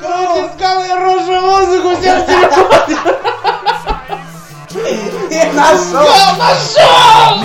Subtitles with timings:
[0.00, 2.96] Короче, искал я рожу музыку, все в телефоне.
[5.30, 6.36] И нашел!
[6.38, 7.36] Нашел!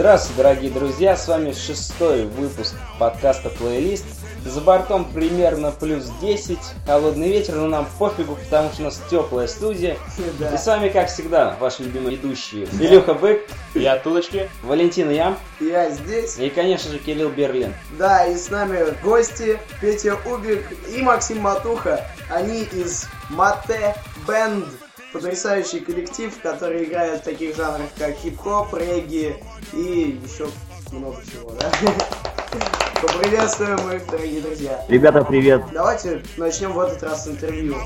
[0.00, 4.06] Здравствуйте, дорогие друзья, с вами шестой выпуск подкаста «Плейлист».
[4.46, 9.46] За бортом примерно плюс 10, холодный ветер, но нам пофигу, потому что у нас теплая
[9.46, 9.98] студия.
[10.38, 10.54] Да.
[10.54, 13.42] И с вами, как всегда, ваши любимые ведущие Илюха Бык,
[13.74, 14.48] Я Тулочки.
[14.62, 16.38] Валентин Ям Я здесь.
[16.38, 17.74] и, конечно же, Кирилл Берлин.
[17.98, 20.64] Да, и с нами гости Петя Убик
[20.96, 22.06] и Максим Матуха.
[22.30, 23.94] Они из Мате
[24.26, 24.64] Бенд.
[25.12, 29.36] Потрясающий коллектив, который играет в таких жанрах, как хип-хоп, регги
[29.72, 30.48] и еще
[30.92, 31.70] много чего, да?
[33.00, 34.84] Поприветствуем их, дорогие друзья.
[34.88, 35.62] Ребята, привет.
[35.72, 37.76] Давайте начнем в этот раз интервью.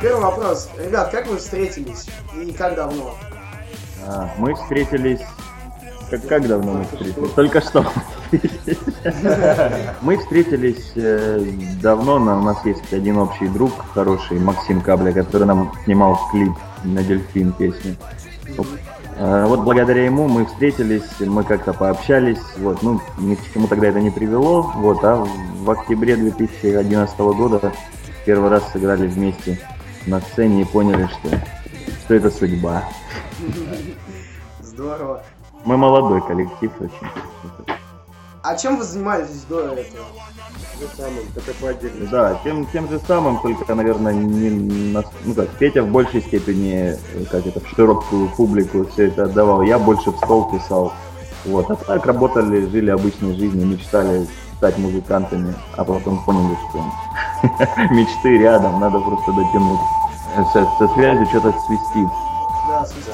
[0.00, 0.68] Первый вопрос.
[0.78, 2.06] Ребят, как вы встретились
[2.36, 3.16] и как давно?
[4.04, 5.20] А, Мы встретились...
[6.12, 7.30] Как, как давно мы встретились?
[7.32, 7.86] Только что.
[10.02, 11.42] Мы встретились э,
[11.80, 16.52] давно, но у нас есть один общий друг хороший, Максим Кабля, который нам снимал клип
[16.84, 17.96] на Дельфин песню.
[19.16, 23.86] Э, Вот благодаря ему мы встретились, мы как-то пообщались, вот, ну, ни к чему тогда
[23.86, 25.16] это не привело, вот, а
[25.60, 27.72] в октябре 2011 года
[28.26, 29.58] первый раз сыграли вместе
[30.06, 31.40] на сцене и поняли, что,
[32.04, 32.84] что это судьба.
[34.60, 35.24] Здорово.
[35.64, 37.08] Мы молодой коллектив очень.
[38.42, 40.04] А чем вы занимались до этого?
[42.10, 44.50] Да, тем, тем же самым, только, наверное, не
[44.92, 46.96] на- ну как, Петя в большей степени,
[47.30, 49.62] как это, в широкую публику все это отдавал.
[49.62, 50.92] Я больше в стол писал.
[51.44, 56.84] Вот, а так работали, жили обычной жизнью, мечтали стать музыкантами, а потом поняли, что
[57.94, 59.80] мечты рядом, надо просто дотянуть.
[60.52, 62.08] Со, со связью что-то свести.
[62.68, 63.12] Да, свистит.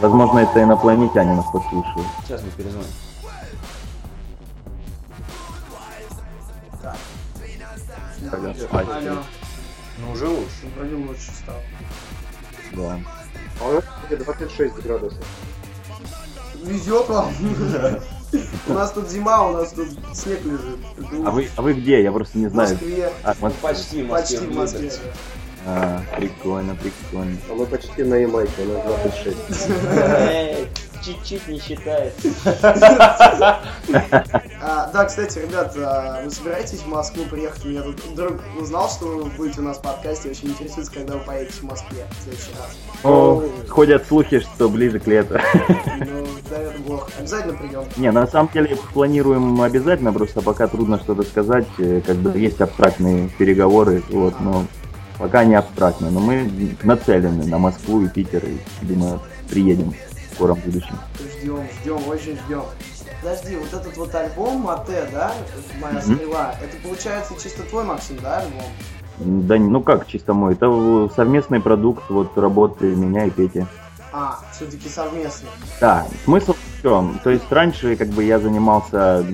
[0.00, 2.06] Возможно, это инопланетяне нас послушают.
[2.24, 2.86] Сейчас мы перезвоним.
[8.70, 9.22] Алло.
[9.98, 10.50] Ну, уже лучше.
[10.62, 11.60] Ну, Вроде лучше стало.
[12.72, 13.00] Да.
[13.60, 15.18] А у нас где 26 градусов.
[16.62, 17.32] Везет вам.
[18.68, 20.78] У нас тут зима, у нас тут снег лежит.
[21.24, 22.02] А вы, а вы где?
[22.02, 22.70] Я просто не В знаю.
[22.70, 23.12] Москве.
[23.24, 23.60] А, в Москве.
[23.62, 24.38] Почти в Москве.
[24.38, 24.92] Почти в Москве.
[25.70, 27.36] А, прикольно, прикольно.
[27.50, 29.36] А мы почти на Ямайке, у нас 26.
[30.30, 30.66] Эй,
[31.04, 32.14] Чуть-чуть не считает.
[34.60, 37.64] А, да, кстати, ребят, а, вы собираетесь в Москву приехать?
[37.64, 40.30] У меня тут друг узнал, что вы будете у нас в подкасте.
[40.30, 42.76] Очень интересуется, когда вы поедете в Москве в следующий раз.
[43.04, 45.38] О, ходят слухи, что ближе к лету.
[46.00, 47.10] Ну, да, это плохо.
[47.18, 47.84] Обязательно придем.
[47.96, 51.66] Не, на самом деле планируем обязательно, просто пока трудно что-то сказать.
[51.78, 54.64] э, Как бы есть абстрактные переговоры, вот, но
[55.18, 56.10] пока не абстрактно.
[56.10, 56.50] Но мы
[56.82, 59.20] нацелены на Москву и Питер, и, думаю,
[59.50, 60.96] приедем в скором будущем.
[61.18, 62.62] Ждем, ждем, очень ждем.
[63.20, 65.32] Подожди, вот этот вот альбом Мате, да,
[65.80, 68.62] моя стрела, это получается чисто твой, Максим, да, альбом?
[69.18, 73.66] Да, ну как чисто мой, это совместный продукт вот работы меня и Пети.
[74.20, 75.48] А, все-таки совместно.
[75.80, 77.20] Да, смысл в чем?
[77.22, 79.24] То есть раньше как бы я занимался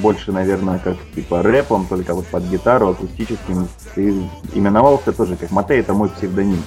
[0.00, 3.66] больше, наверное, как типа рэпом, только вот под гитару, акустическим.
[3.96, 4.22] И
[4.54, 6.62] именовался тоже как Матей, это мой псевдоним.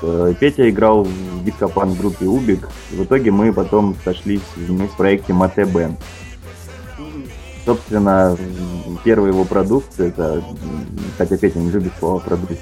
[0.00, 2.68] Э, Петя играл в дископан группе Убик.
[2.92, 5.96] В итоге мы потом сошлись вместе в проекте Мате Бен.
[7.68, 8.34] Собственно,
[9.04, 10.42] первый его продукт, это,
[11.18, 12.54] хотя Петя не любит слово продукт,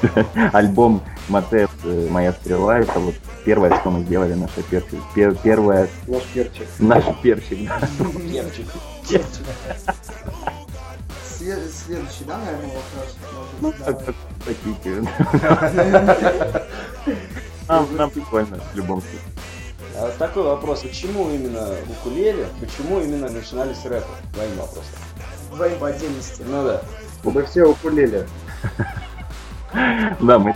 [0.54, 5.88] альбом Мате э, «Моя стрела», это вот первое, что мы сделали, наша перчик, пер- первое,
[6.06, 6.66] Наш перчик.
[6.78, 7.80] наш перчик, да.
[8.30, 8.66] Кепчик.
[11.36, 13.14] След- Следующий, да, наверное, вопрос?
[13.60, 14.14] Ну, как,
[14.46, 15.04] хотите.
[17.98, 19.20] Нам прикольно, в любом случае.
[19.98, 20.80] Вот такой вопрос.
[20.80, 22.46] Почему именно укулеле?
[22.60, 24.06] Почему именно начинали с рэпа?
[24.34, 24.94] Твоим вопросом.
[25.52, 26.42] Двоим по отдельности.
[26.46, 26.82] Ну да.
[27.24, 28.26] Мы все укулеле.
[30.20, 30.54] Да, мы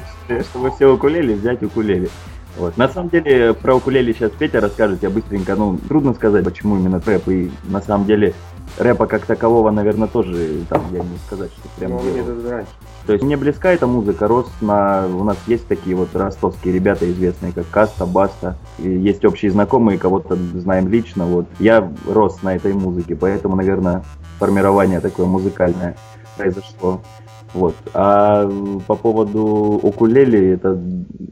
[0.50, 2.08] чтобы все укулеле, взять укулеле.
[2.56, 2.76] Вот.
[2.76, 7.00] На самом деле, про укулеле сейчас Петя расскажет, я быстренько, ну, трудно сказать, почему именно
[7.00, 8.34] рэп, и на самом деле
[8.78, 12.70] рэпа как такового, наверное, тоже, там, я не сказать, что прям Но мне раньше.
[13.06, 15.06] То есть мне близка эта музыка, рос на...
[15.06, 18.56] У нас есть такие вот ростовские ребята известные, как Каста, Баста.
[18.78, 21.24] И есть общие знакомые, кого-то знаем лично.
[21.26, 21.46] Вот.
[21.58, 24.04] Я рос на этой музыке, поэтому, наверное,
[24.38, 25.96] формирование такое музыкальное
[26.36, 27.00] произошло.
[27.52, 27.74] Вот.
[27.94, 28.48] А
[28.86, 29.44] по поводу
[29.82, 30.80] укулеле, это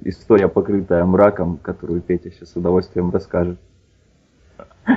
[0.05, 3.59] история, покрытая мраком, которую Петя сейчас с удовольствием расскажет.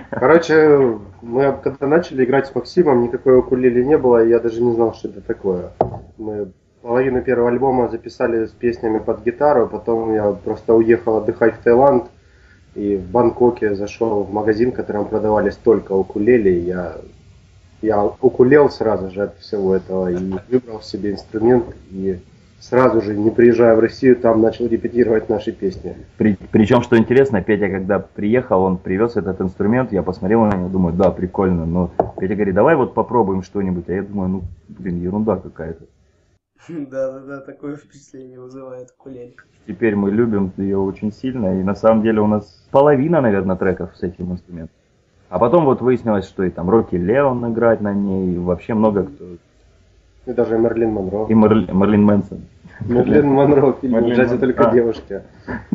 [0.09, 4.73] Короче, мы когда начали играть с Максимом, никакой укулеле не было, и я даже не
[4.73, 5.71] знал, что это такое.
[6.17, 6.51] Мы
[6.81, 12.05] половину первого альбома записали с песнями под гитару, потом я просто уехал отдыхать в Таиланд,
[12.75, 16.95] и в Бангкоке зашел в магазин, в котором продавались только укулеле, и я,
[17.81, 22.19] я укулел сразу же от всего этого, и выбрал себе инструмент, и
[22.61, 25.95] сразу же, не приезжая в Россию, там начал репетировать наши песни.
[26.17, 30.69] При, причем, что интересно, Петя, когда приехал, он привез этот инструмент, я посмотрел на него,
[30.69, 35.01] думаю, да, прикольно, но Петя говорит, давай вот попробуем что-нибудь, а я думаю, ну, блин,
[35.01, 35.85] ерунда какая-то.
[36.69, 39.33] Да-да-да, такое впечатление вызывает укулеле.
[39.67, 43.95] Теперь мы любим ее очень сильно, и на самом деле у нас половина, наверное, треков
[43.97, 44.75] с этим инструментом.
[45.29, 49.03] А потом вот выяснилось, что и там Рокки Леон играет на ней, и вообще много
[49.03, 49.25] кто.
[50.25, 51.25] И даже Мерлин Монро.
[51.27, 52.41] И Мерли- Мерлин Мэнсон.
[52.81, 54.39] Мерлин Монро в фильме Мерлин «В джазе Монро.
[54.47, 54.73] только А.
[54.73, 55.21] девушки».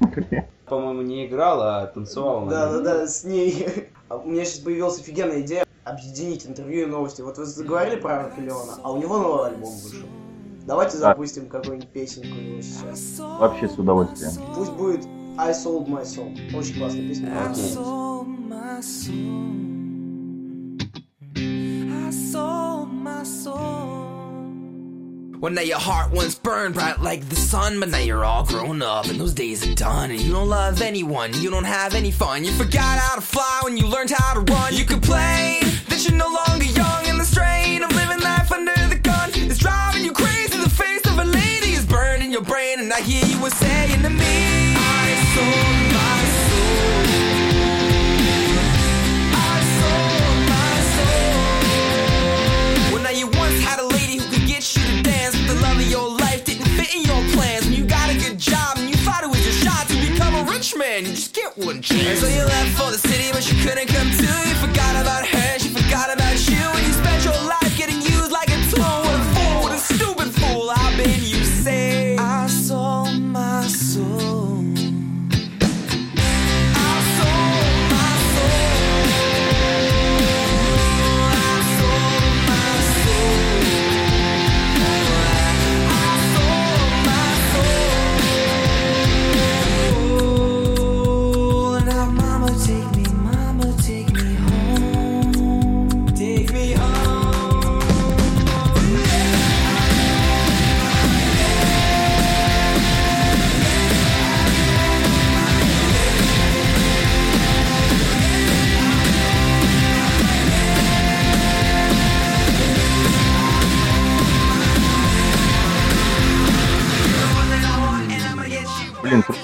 [0.69, 2.46] По-моему, не играл, а танцевал.
[2.46, 3.66] Да, да, да, с ней.
[4.08, 7.22] А У меня сейчас появилась офигенная идея объединить интервью и новости.
[7.22, 10.06] Вот вы заговорили про Рокки Леона, а у него новый альбом вышел.
[10.64, 11.08] Давайте Да.
[11.08, 13.19] запустим какую-нибудь песенку у него сейчас.
[13.40, 14.31] Вообще с удовольствием.
[14.54, 15.04] Пусть будет
[15.38, 16.37] I Sold My Soul.
[16.56, 17.31] Очень классная песня.
[17.50, 17.64] Окей.
[17.64, 19.42] sold my soul.
[21.37, 23.65] I sold my soul.
[25.38, 28.81] Well, now your heart once burned bright like the sun, but now you're all grown
[28.81, 30.11] up and those days are done.
[30.11, 32.43] And you don't love anyone, you don't have any fun.
[32.43, 34.75] You forgot how to fly when you learned how to run.
[34.75, 38.99] You complain that you're no longer young, and the strain of living life under the
[38.99, 40.56] gun is driving you crazy.
[40.56, 43.50] The face of a lady is burned in your brain, and I hear you were
[43.50, 45.86] saying to me, I sold
[61.56, 62.20] one chance.
[62.20, 64.49] So you left for the city, but you couldn't come to.
[64.49, 64.75] You forgot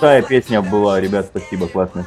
[0.02, 2.04] крутая песня была, ребят, спасибо, классная.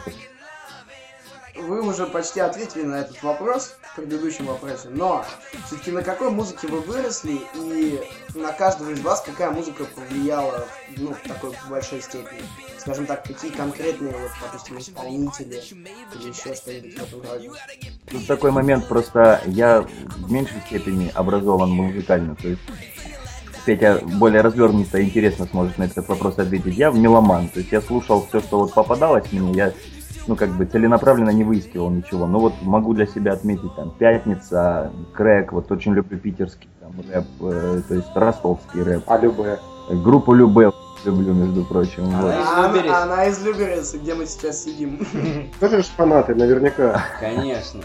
[1.56, 5.24] Вы уже почти ответили на этот вопрос в предыдущем вопросе, но
[5.66, 8.02] все-таки на какой музыке вы выросли и
[8.36, 12.42] на каждого из вас какая музыка повлияла ну, в такой большой степени?
[12.78, 17.50] Скажем так, какие конкретные, вот, допустим, исполнители или еще что-нибудь в этом роде?
[18.12, 22.62] Тут такой момент, просто я в меньшей степени образован музыкально, то есть
[23.66, 26.78] Петя более развернуто и интересно сможет на этот вопрос ответить.
[26.78, 29.74] Я меломан, то есть я слушал все, что вот попадалось мне, я
[30.28, 32.28] ну как бы целенаправленно не выискивал ничего.
[32.28, 37.26] Но вот могу для себя отметить там Пятница, Крэк, вот очень люблю питерский там рэп,
[37.42, 39.04] э, то есть ростовский рэп.
[39.08, 39.60] А любые.
[39.90, 40.72] Группу Любэ
[41.06, 42.06] люблю, между прочим.
[42.06, 42.34] Вот.
[42.34, 42.92] Из Люберец.
[42.92, 45.06] она, она из Люберец, где мы сейчас сидим.
[45.60, 47.04] Тоже ж фанаты, наверняка.
[47.20, 47.82] Конечно.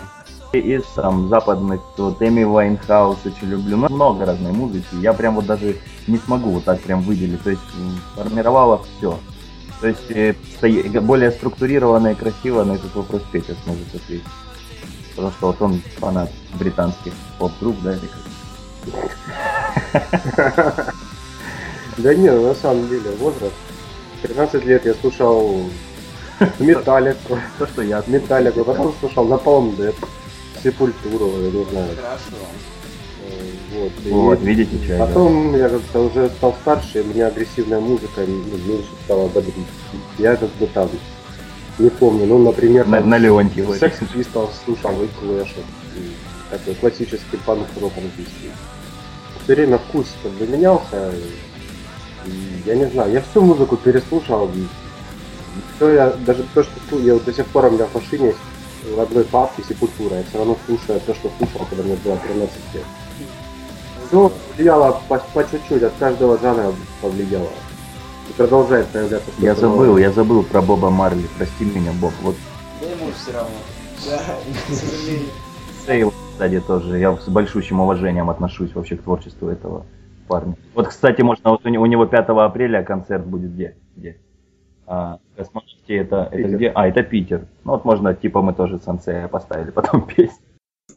[0.52, 3.76] Из там западных, вот Amy Winehouse очень люблю.
[3.76, 4.86] Ну, много разной музыки.
[5.00, 5.76] Я прям вот даже
[6.08, 7.42] не смогу вот так прям выделить.
[7.42, 9.16] То есть м, формировало все.
[9.80, 10.34] То есть э,
[11.00, 14.26] более структурированно и красиво на этот вопрос Петя сможет ответить.
[15.10, 18.08] Потому что вот он фанат британских поп-групп, да, или
[19.92, 20.94] как?
[21.98, 23.54] Да не, ну, на самом деле, возраст.
[24.22, 25.64] 13 лет я слушал
[26.58, 29.96] Металлику, То, что я Металлику, потом слушал Napalm Death,
[30.62, 31.88] Сепультуру, я не знаю.
[31.96, 32.46] Хорошо.
[33.26, 34.98] э, Вот, и Вот, видите, что.
[34.98, 39.54] Потом я как-то уже стал старше, и меня агрессивная музыка ну, меньше стала бодрить.
[40.18, 40.90] Я как бы там,
[41.78, 43.74] не помню, ну, например, На, там, на Леонтьева.
[43.74, 46.10] Sex Pistols слушал и и
[46.50, 48.50] такой классический панк-рок английский.
[49.44, 51.12] Все время вкус как бы менялся,
[52.26, 52.30] и
[52.66, 54.66] я не знаю, я всю музыку переслушал, и
[55.76, 58.34] всё я, даже то, что я вот до сих пор у меня в машине
[58.94, 62.56] в одной папке Сепультура, я все равно слушаю то, что слушал, когда мне было 13
[62.74, 62.84] лет.
[64.12, 67.48] Ну, влияло по, по чуть-чуть, от каждого жанра повлияло.
[68.28, 69.30] И продолжает появляться.
[69.38, 70.02] Я забыл, новое.
[70.02, 71.26] я забыл про Боба Марли.
[71.36, 72.12] Прости меня, Боб.
[72.22, 72.34] Вот
[72.80, 73.50] Да ему все равно.
[74.06, 75.28] Да, к сожалению.
[75.86, 76.98] Сейл, кстати, тоже.
[76.98, 79.84] Я с большущим уважением отношусь вообще к творчеству этого
[80.28, 80.56] парня.
[80.74, 83.76] Вот, кстати, можно, вот у, не- у него 5 апреля концерт будет где?
[83.96, 84.16] Где?
[84.86, 85.40] А, в
[85.90, 86.56] космонавте это, это Питер.
[86.56, 86.72] где?
[86.74, 87.46] А, это Питер.
[87.64, 90.44] Ну вот можно, типа, мы тоже Сансея поставили потом песню.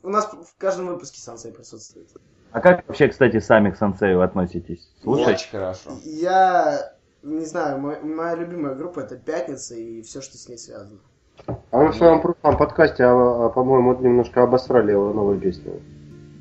[0.02, 2.10] У нас в каждом выпуске Сансей присутствует.
[2.52, 4.92] А как вообще, кстати, сами к Сансею относитесь?
[5.02, 5.92] Слушай, Очень хорошо.
[6.04, 6.92] Я
[7.24, 11.00] не знаю, мой- моя любимая группа это Пятница и все, что с ней связано.
[11.48, 15.82] А мы в своем прошлом подкасте, а, а, по-моему, немножко обосрали его новую песню.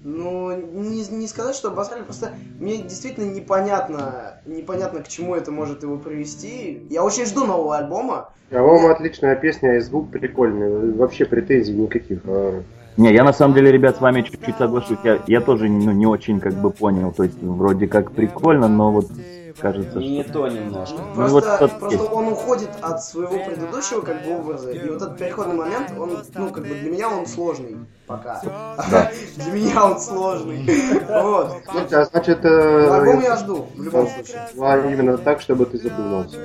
[0.05, 5.85] Ну, не, не сказать, что обосрали, просто мне действительно непонятно, непонятно, к чему это может
[5.85, 6.85] его привести.
[6.91, 8.31] Я очень жду нового альбома.
[8.51, 10.93] А по-моему, отличная песня и звук прикольный.
[10.93, 12.19] Вообще претензий никаких.
[12.27, 12.63] А,
[12.97, 14.99] Не, я на самом деле, ребят, с вами чуть-чуть соглашусь.
[15.05, 17.13] Я, я тоже ну, не очень как бы понял.
[17.13, 19.07] То есть вроде как прикольно, но вот
[19.59, 20.33] кажется, Не что...
[20.33, 20.97] то немножко.
[20.99, 24.71] Ну, Просто, вот просто он уходит от своего предыдущего как бы образа.
[24.71, 28.41] И вот этот переходный момент, он, ну, как бы для меня он сложный пока.
[29.37, 30.69] Для меня он сложный.
[31.09, 31.49] Вот.
[31.49, 34.41] Ну, Слушайте, а значит, э, Альбом я жду, в любом случае.
[34.61, 36.37] а именно так, чтобы ты задумался.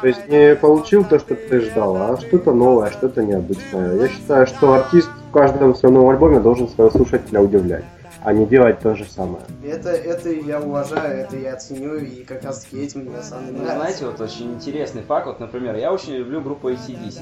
[0.00, 3.94] То есть не получил то, что ты ждал, а что-то новое, что-то необычное.
[3.94, 7.84] Я считаю, что артист в каждом своем новом альбоме должен своего слушателя удивлять,
[8.22, 9.42] а не делать то же самое.
[9.64, 13.46] Это, это я уважаю, это я ценю, и как раз таки этим мне на самом
[13.46, 13.80] деле Ну, нравится.
[13.98, 15.26] знаете, вот очень интересный факт.
[15.26, 17.20] Вот, например, я очень люблю группу ACDC.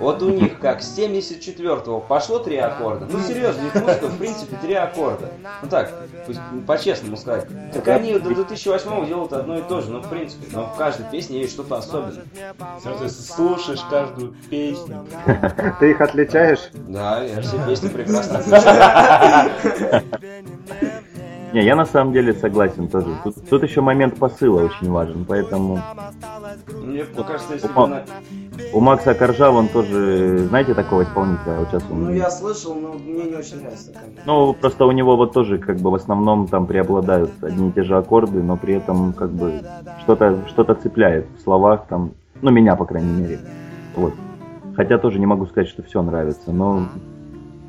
[0.00, 3.06] Вот у них как с 74-го пошло три аккорда.
[3.10, 5.30] Ну серьезно, у них музыка в принципе три аккорда.
[5.62, 5.92] Ну так,
[6.26, 7.46] пусть по-честному сказать.
[7.72, 10.46] Так они до 2008-го делают одно и то же, ну в принципе.
[10.52, 12.24] Но в каждой песне есть что-то особенное.
[13.02, 15.06] Есть слушаешь каждую песню.
[15.80, 16.70] Ты их отличаешь?
[16.72, 19.50] Да, я все песни прекрасно отличаю.
[21.52, 23.06] Не, я на самом деле согласен тоже.
[23.24, 25.80] Тут, тут еще момент посыла очень важен, поэтому
[26.82, 27.86] Мне кажется, если бы Опа.
[27.86, 28.04] на-
[28.72, 32.04] у Макса Коржа, он тоже, знаете, такого исполнителя, вот сейчас он...
[32.04, 33.92] Ну, я слышал, но мне не очень нравится.
[34.26, 37.82] Ну, просто у него вот тоже как бы в основном там преобладают одни и те
[37.82, 39.62] же аккорды, но при этом как бы
[40.02, 42.12] что-то что цепляет в словах там,
[42.42, 43.40] ну, меня, по крайней мере.
[43.96, 44.12] Вот.
[44.76, 46.88] Хотя тоже не могу сказать, что все нравится, но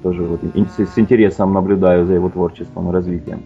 [0.04, 3.44] тоже вот с интересом наблюдаю за его творчеством и развитием.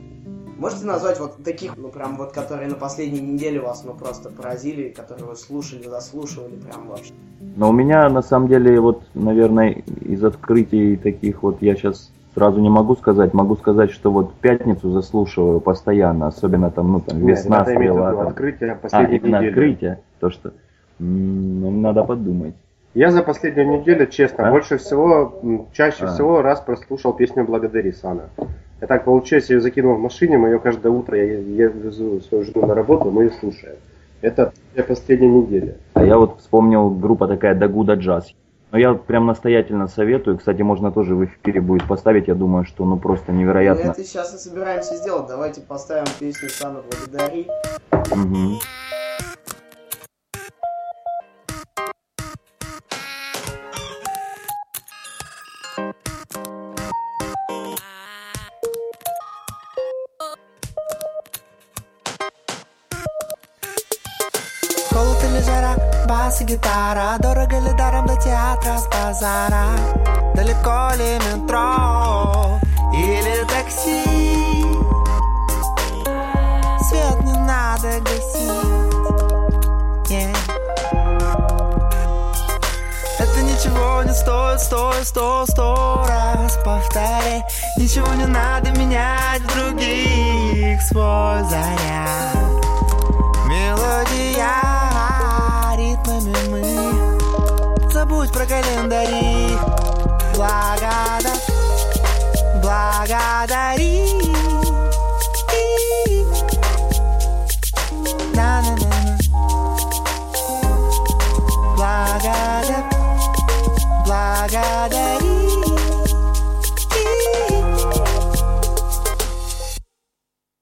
[0.63, 4.93] Можете назвать вот таких, ну прям вот, которые на последней неделе вас, ну просто поразили,
[4.95, 7.11] которые вы слушали, заслушивали прям вообще?
[7.57, 12.61] Но у меня на самом деле вот, наверное, из открытий таких вот я сейчас сразу
[12.61, 13.33] не могу сказать.
[13.33, 18.11] Могу сказать, что вот пятницу заслушиваю постоянно, особенно там, ну там Нет, весна свела.
[18.11, 18.27] виду там.
[18.29, 19.49] открытие А, последней именно недели.
[19.49, 19.99] открытие.
[20.21, 20.53] То, что
[20.97, 22.55] ну, надо подумать.
[22.93, 24.51] Я за последнюю неделю, честно, А?
[24.51, 25.41] больше всего,
[25.73, 26.07] чаще А.
[26.07, 28.29] всего раз прослушал песню «Благодари, Сана».
[28.81, 32.19] Я так получилось, я ее закинул в машине, мы ее каждое утро, я, я везу
[32.21, 33.77] свою жену на работу, мы ее слушаем.
[34.21, 35.77] Это для последней недели.
[35.93, 38.33] А я вот вспомнил группа такая Дагуда Джаз.
[38.71, 40.39] Но я прям настоятельно советую.
[40.39, 42.27] Кстати, можно тоже в эфире будет поставить.
[42.27, 43.91] Я думаю, что ну просто Мы невероятно.
[43.91, 45.27] это сейчас и собираемся сделать.
[45.27, 47.47] Давайте поставим песню Сана Благодари.
[48.15, 48.57] Мгм.
[66.43, 69.67] И гитара Дорого ли даром до театра с базара
[70.35, 72.59] Далеко ли метро
[72.93, 74.03] или такси
[76.87, 78.93] Свет не надо гасить
[80.09, 80.35] yeah.
[83.19, 87.43] Это ничего не стоит, стой, сто, сто раз повторяй
[87.77, 92.52] Ничего не надо менять в других свой заряд
[98.23, 99.57] Забудь про календари.
[100.33, 101.33] Благода
[102.61, 104.13] Благодари.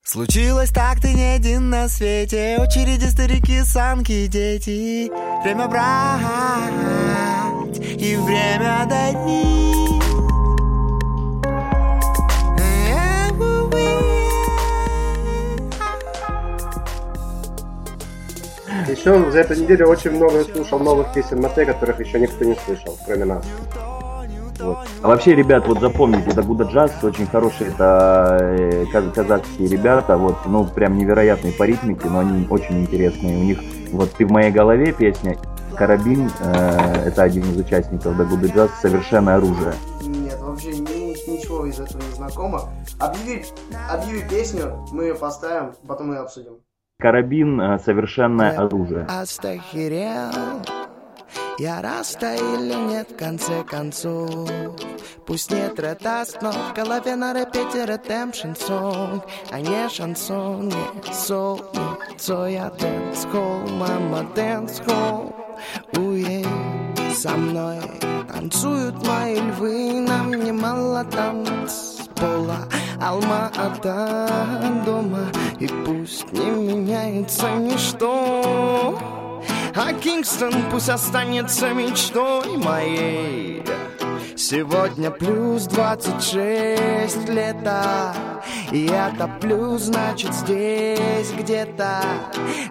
[0.04, 2.58] Случилось так, ты не один на свете.
[2.60, 5.12] Очереди старики, санки, дети.
[5.44, 7.31] Время брать
[7.82, 9.62] и время дарить
[18.88, 22.98] Еще за эту неделю очень много слушал новых песен Мате, которых еще никто не слышал,
[23.06, 23.46] кроме нас.
[24.60, 24.78] Вот.
[25.02, 30.18] А вообще, ребят, вот запомните, это Гуда Джаз, очень хорошие, это э, каз- казахские ребята,
[30.18, 33.38] вот, ну, прям невероятные по ритмике, но они очень интересные.
[33.38, 33.60] У них
[33.92, 35.36] вот «Ты в моей голове» песня,
[35.78, 39.74] Карабин, э, это один из участников да, Гуда Джаз, «Совершенное оружие».
[40.02, 42.70] Нет, вообще ни- ничего из этого не знакомо.
[43.00, 43.46] Объяви,
[43.90, 46.54] объяви песню, мы ее поставим, потом ее обсудим.
[47.00, 49.06] Карабин, э, «Совершенное оружие».
[49.10, 50.62] Астахирел
[51.58, 54.50] Я раста или нет в конце концов
[55.26, 61.60] Пусть нет ретаст, но в голове на репете редемпшн сонг А не шансон, не сол,
[61.74, 65.34] не цоя дэнс холл Мама дэнс холл
[65.98, 66.46] Уе,
[67.14, 67.80] со мной
[68.28, 72.68] танцуют мои львы Нам немало танцпола
[73.02, 75.26] Алма-Ата дома
[75.60, 79.00] И пусть не меняется ничто.
[79.76, 83.64] А Кингстон пусть останется мечтой моей
[84.36, 88.14] Сегодня плюс 26 лета.
[88.72, 92.02] И это плюс значит здесь где-то.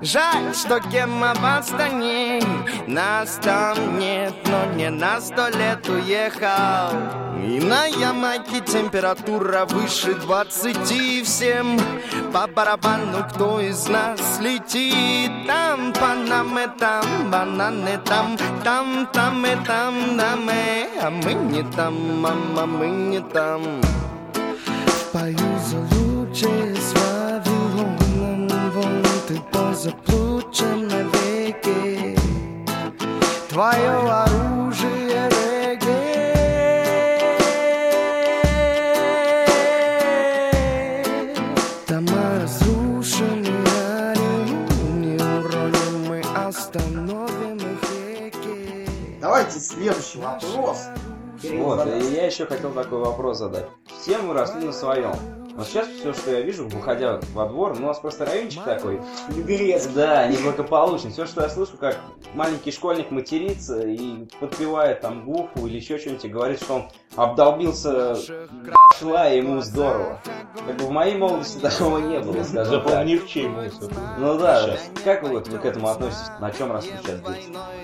[0.01, 6.97] Жаль, что Гемма в Нас там нет, но не на сто лет уехал.
[7.43, 11.79] И на Ямайке температура выше 20 Всем.
[12.33, 15.31] По барабану, кто из нас летит?
[15.47, 22.21] Там Панаме, там бананы, там Там, там и там, да мы А мы не там,
[22.21, 23.63] мама, мы не там.
[25.13, 32.17] Пою за лучшее с Вавилоном Вон ты позаплучен навеки.
[33.49, 35.91] Твое оружие регги.
[41.89, 43.51] Дома разрушены,
[44.95, 48.87] Не уроним, мы остановим их реки
[49.21, 50.87] Давайте следующий вопрос.
[51.43, 53.67] Вот, и я еще хотел такой вопрос задать.
[54.01, 55.40] Все мы росли на своем.
[55.57, 59.01] Вот сейчас все, что я вижу, выходя во двор, ну, у нас просто райончик такой.
[59.35, 59.95] Люберецкий.
[59.95, 61.11] Да, неблагополучный.
[61.11, 61.99] Все, что я слышу, как
[62.35, 66.85] маленький школьник матерится и подпевает там гуфу или еще что-нибудь и говорит, что он
[67.17, 68.17] обдолбился
[68.99, 70.21] шла и ему здорово.
[70.67, 72.67] Как бы в моей молодости такого не было, скажем так.
[72.67, 73.91] Запомни в чей мусор.
[74.19, 74.91] Ну да, Сейчас.
[75.05, 76.31] как вы, вот, вы к этому относитесь?
[76.41, 77.21] На чем росли сейчас?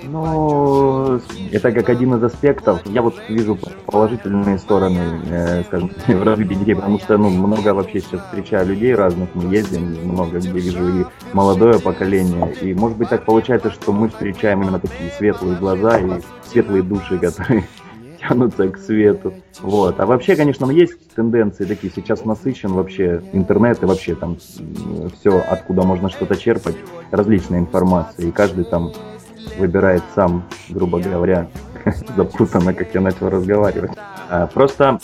[0.04, 1.20] Ну,
[1.52, 2.80] это как один из аспектов.
[2.86, 8.00] Я вот вижу положительные стороны, э, скажем, в развитии детей, потому что, ну, много вообще
[8.00, 13.08] сейчас встречаю людей разных, мы ездим, много где вижу и молодое поколение, и может быть
[13.08, 17.64] так получается, что мы встречаем именно такие светлые глаза и светлые души, которые
[18.20, 19.34] тянутся к свету.
[19.60, 20.00] Вот.
[20.00, 21.92] А вообще, конечно, есть тенденции такие.
[21.94, 26.76] Сейчас насыщен вообще интернет и вообще там все, откуда можно что-то черпать,
[27.10, 28.26] различная информация.
[28.26, 28.92] И каждый там
[29.58, 31.48] выбирает сам, грубо говоря,
[32.16, 33.92] запутанно, как я начал разговаривать.
[34.28, 34.98] А, Просто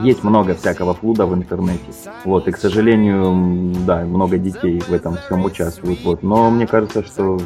[0.00, 1.84] есть много всякого флуда в интернете.
[2.24, 6.02] Вот, и, к сожалению, да, много детей в этом всем участвуют.
[6.04, 6.22] Вот.
[6.22, 7.38] Но мне кажется, что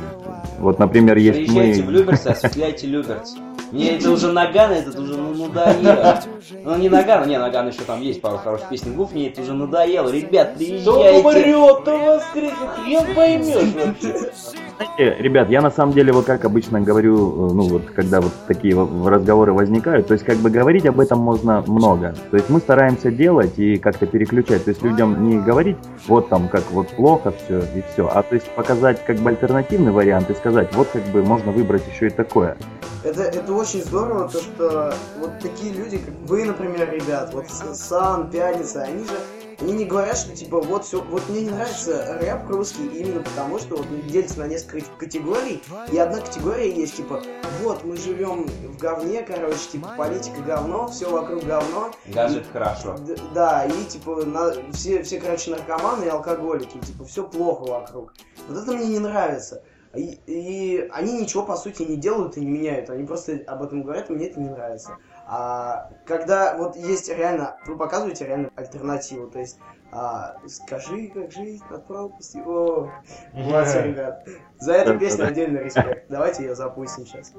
[0.59, 1.93] вот, например, есть Приезжайте в мы...
[1.93, 3.37] Люберцы, осветляйте Люберцы.
[3.73, 6.21] Мне это уже Наган, это уже ну, надоело.
[6.63, 8.95] Ну не Наган, не, Наган еще там есть пару хороших песен.
[8.95, 10.09] Гуф, мне это уже надоело.
[10.09, 11.19] Ребят, Да приезжайте.
[11.19, 14.31] умрет-то воскреснет, хрен поймешь вообще.
[14.77, 18.33] Знаете, ребят, я на самом деле, вот как обычно говорю, э, ну вот, когда вот
[18.47, 22.15] такие разговоры возникают, то есть как бы говорить об этом можно много.
[22.31, 24.65] То есть мы стараемся делать и как-то переключать.
[24.65, 28.35] То есть людям не говорить, вот там, как вот плохо все и все, а то
[28.35, 32.11] есть показать как бы альтернативный вариант и сказать, вот как бы можно выбрать еще и
[32.11, 32.57] такое.
[33.03, 38.29] Это, это очень здорово, то что вот такие люди, как вы, например, ребят, вот Сан,
[38.31, 39.15] Пятница, они же,
[39.61, 43.59] они не говорят, что типа вот все, вот мне не нравится рэп русский именно потому,
[43.59, 47.23] что вот делится на несколько категорий, и одна категория есть типа,
[47.63, 52.97] вот мы живем в говне, короче, типа политика говно, все вокруг говно, Гаджет хорошо.
[52.99, 58.13] Д- Да, и типа на- все, все, короче, наркоманы и алкоголики, типа все плохо вокруг.
[58.49, 59.63] Вот это мне не нравится.
[59.95, 63.83] И, и они ничего по сути не делают и не меняют, они просто об этом
[63.83, 64.99] говорят, и мне это не нравится.
[65.29, 69.59] А когда вот есть реально, вы показываете реально альтернативу, то есть
[69.91, 72.43] а, скажи, как жить над пропастью.
[72.47, 72.93] О,
[73.33, 74.27] молодцы, ребят.
[74.59, 76.09] За эту песню отдельный респект.
[76.09, 77.33] Давайте ее запустим сейчас.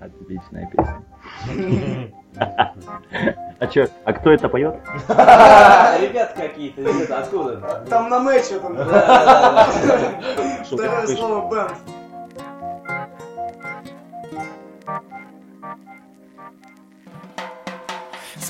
[0.00, 1.02] Отличная песня.
[3.60, 4.76] А чё, а кто это поет?
[5.08, 7.84] Ребят какие-то, откуда?
[7.90, 8.76] Там на мэче там.
[10.64, 11.72] Второе слово бэнд.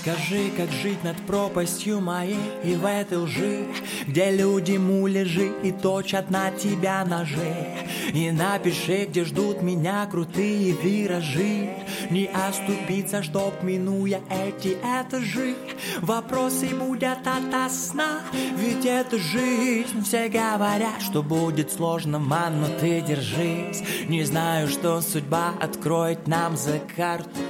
[0.00, 3.66] Скажи, как жить над пропастью моей и в этой лжи,
[4.06, 7.66] Где люди муляжи и точат на тебя ножи.
[8.14, 11.70] И напиши, где ждут меня крутые виражи.
[12.10, 15.56] Не оступиться, чтоб минуя эти этажи
[16.00, 18.20] Вопросы будет от сна
[18.56, 20.04] Ведь это жизнь.
[20.04, 23.82] Все говорят, что будет сложно, ман, но ты держись.
[24.08, 27.40] Не знаю, что судьба откроет нам за карту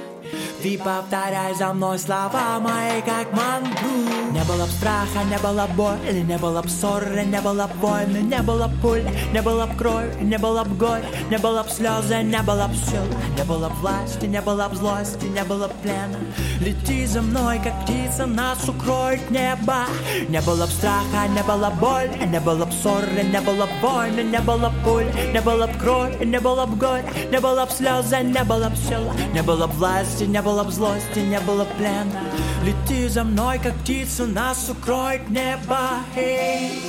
[0.61, 3.89] ты повторяй за мной слова мои, как мантру
[4.31, 8.17] Не было б страха, не было боли, не было б ссоры, не было б войны,
[8.17, 11.69] не было б пули, не было б крови, не было б горя, не было б
[11.69, 13.05] слезы, не было б сил,
[13.37, 16.19] не было б власти, не было б злости, не было б плена.
[16.59, 19.85] Лети за мной, как птица, нас укроет небо.
[20.27, 24.21] Не было б страха, не было боли, не было б ссоры, не было б войны,
[24.23, 27.71] не было б пули, не было б крови, не было б горя, не было б
[27.71, 31.65] слезы, не было б сил, не было б власти, не было б злости, не было
[31.77, 32.23] плена.
[32.63, 35.99] Лети за мной, как птица, нас укроет небо.
[36.15, 36.81] Эй,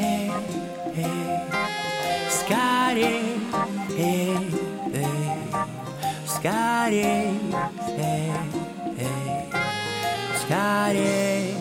[0.00, 0.32] эй,
[0.96, 1.40] эй,
[2.30, 3.38] скорей,
[3.96, 4.36] эй,
[4.92, 5.38] эй,
[6.26, 7.40] скорей,
[7.98, 8.32] эй,
[8.98, 9.44] эй,
[10.42, 11.54] скорей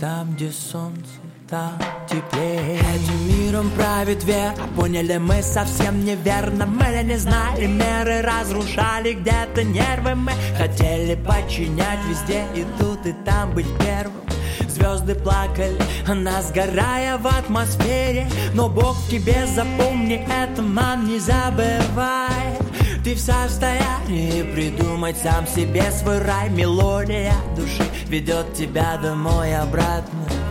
[0.00, 1.21] Там, где солнце
[1.52, 2.78] там теплее.
[2.78, 6.64] Этим миром правит вера Поняли мы совсем неверно.
[6.64, 10.14] Мы не знали меры Разрушали где-то нервы.
[10.14, 14.22] Мы хотели подчинять везде И тут и там быть первым.
[14.66, 15.76] Звезды плакали,
[16.08, 18.26] она сгорая в атмосфере.
[18.54, 22.56] Но Бог тебе запомни это, мам, не забывай.
[23.04, 26.48] Ты в состоянии придумать сам себе свой рай.
[26.48, 30.41] Мелодия души ведет тебя домой обратно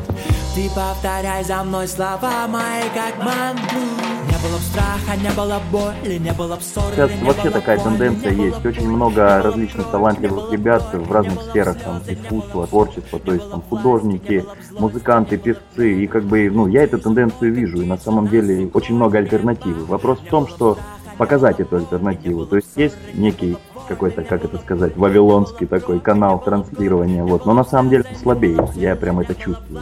[0.55, 3.79] ты повторяй за мной слова мои, как мантру
[4.27, 7.85] Не было б страха, не было боли, не было б ссоры Сейчас вообще такая боли,
[7.85, 8.65] тенденция есть.
[8.65, 14.45] Очень много различных талантливых ребят в разных сферах там, искусства, творчества, то есть там художники,
[14.77, 16.03] музыканты, певцы.
[16.03, 17.81] И как бы, ну, я эту тенденцию вижу.
[17.81, 19.85] И на самом деле очень много альтернативы.
[19.85, 20.77] Вопрос в том, что
[21.17, 22.45] показать эту альтернативу.
[22.45, 27.45] То есть есть некий какой-то, как это сказать, вавилонский такой канал транслирования, вот.
[27.45, 29.81] Но на самом деле он слабеет, я прям это чувствую.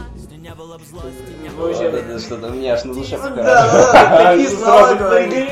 [0.92, 4.60] Вообще, Что-то у меня аж на душе Да, покажется.
[4.60, 4.96] да,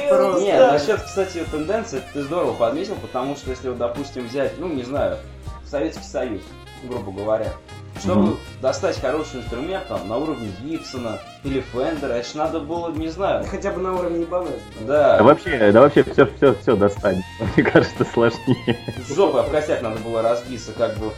[0.08, 0.40] просто.
[0.40, 4.82] Нет, насчет, кстати, тенденции ты здорово подметил, потому что если, вот, допустим, взять, ну, не
[4.82, 5.18] знаю,
[5.64, 6.42] Советский Союз,
[6.84, 7.52] грубо говоря,
[8.00, 13.08] чтобы достать хороший инструмент там на уровне Гибсона или Фендера, это ж надо было, не
[13.08, 14.52] знаю, Хотя бы на уровне Ибанеза.
[14.86, 17.22] Да да, вообще, да вообще все, все, все достань.
[17.56, 18.78] Мне кажется, сложнее.
[19.08, 21.10] жопой об косяк надо было разбиться, как бы.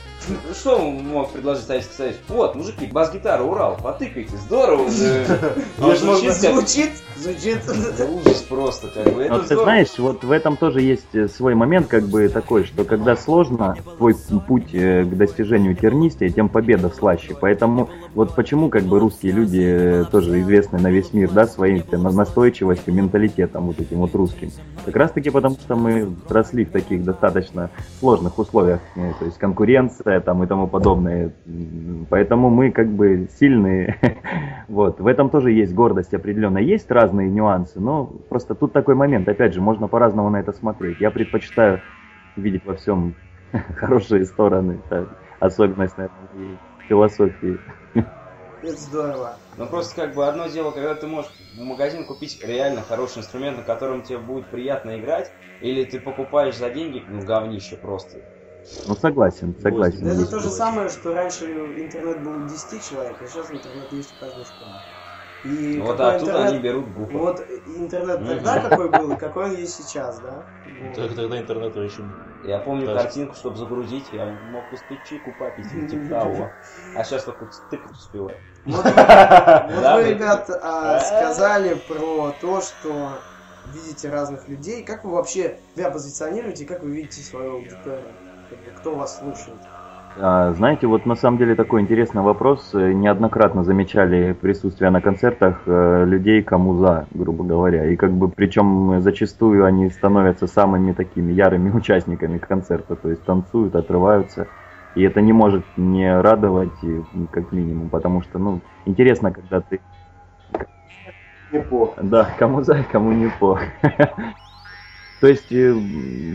[0.54, 2.16] Что мог предложить Советский Союз?
[2.28, 5.26] Вот, мужики, бас-гитара, Урал, потыкайте, здорово же.
[5.78, 8.08] Звучит Звучит, звучит.
[8.08, 9.64] Ужас просто, как бы, это Но ты здорово.
[9.64, 13.76] знаешь, вот в этом тоже есть э, свой момент, как бы такой, что когда сложно,
[13.98, 14.14] твой
[14.46, 17.36] путь э, к достижению тернистее, тем победа слаще.
[17.38, 21.84] Поэтому вот почему как бы русские люди э, тоже известны на весь мир, да, своей
[21.92, 24.50] на- настойчивостью, менталитетом вот этим вот русским.
[24.84, 29.38] Как раз таки потому, что мы росли в таких достаточно сложных условиях, э, то есть
[29.38, 31.32] конкуренция там и тому подобное.
[32.08, 33.96] Поэтому мы как бы сильные.
[34.68, 35.00] Вот.
[35.00, 36.58] В этом тоже есть гордость определенно.
[36.58, 39.28] Есть разные нюансы, но просто тут такой момент.
[39.28, 41.00] Опять же, можно по-разному на это смотреть.
[41.00, 41.80] Я предпочитаю
[42.36, 43.14] видеть во всем
[43.76, 44.78] хорошие стороны.
[44.86, 45.08] Это
[45.40, 47.58] особенность, наверное, философии.
[48.62, 49.40] Это здорово.
[49.56, 53.56] Ну просто как бы одно дело, когда ты можешь в магазин купить реально хороший инструмент,
[53.58, 58.20] на котором тебе будет приятно играть, или ты покупаешь за деньги, ну говнище просто.
[58.86, 60.04] Ну, согласен, согласен.
[60.04, 63.92] Да это то же самое, что раньше интернет был у 10 человек, а сейчас интернет
[63.92, 64.80] есть у каждой школы.
[65.42, 67.12] И вот какой оттуда интернет- они берут гуфа.
[67.12, 70.44] Вот интернет тогда какой был и какой он есть сейчас, да?
[70.94, 72.04] Так- Тогда интернета еще
[72.42, 73.04] Я помню Даже.
[73.04, 76.58] картинку, чтобы загрузить, я мог из чайку попить типа того.
[76.94, 78.38] А сейчас только тыкать успеваю.
[78.66, 83.18] Вот, вы, ребят, а, сказали про то, что
[83.72, 84.84] видите разных людей.
[84.84, 88.08] Как вы вообще себя позиционируете, как вы видите свою аудиторию?
[88.76, 89.58] Кто вас слушает?
[90.18, 92.70] А, Знаете, вот на самом деле такой интересный вопрос.
[92.74, 97.86] Э, Неоднократно замечали присутствие на концертах э, людей камуза, грубо говоря.
[97.86, 102.96] И как бы причем зачастую они становятся самыми такими ярыми участниками концерта.
[102.96, 104.48] То есть танцуют, отрываются.
[104.94, 106.72] И это не может не радовать,
[107.30, 109.80] как минимум, потому что, ну, интересно, когда ты
[111.52, 112.00] Неплохо.
[112.02, 113.58] да, кому за, кому не по.
[115.20, 115.74] То есть, э,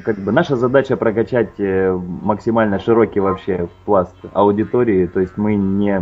[0.04, 5.08] как бы наша задача прокачать э, максимально широкий вообще пласт аудитории.
[5.08, 6.00] То есть мы не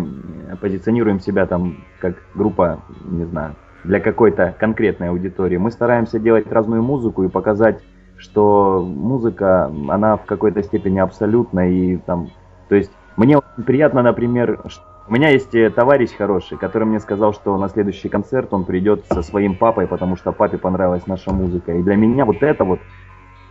[0.60, 5.56] позиционируем себя там как группа, не знаю, для какой-то конкретной аудитории.
[5.56, 7.80] Мы стараемся делать разную музыку и показать,
[8.18, 12.32] что музыка, она в какой-то степени абсолютна и там,
[12.69, 16.99] то есть мне очень приятно, например, ш- У меня есть э, товарищ хороший, который мне
[16.99, 21.32] сказал, что на следующий концерт он придет со своим папой, потому что папе понравилась наша
[21.34, 21.73] музыка.
[21.73, 22.80] И для меня вот это вот,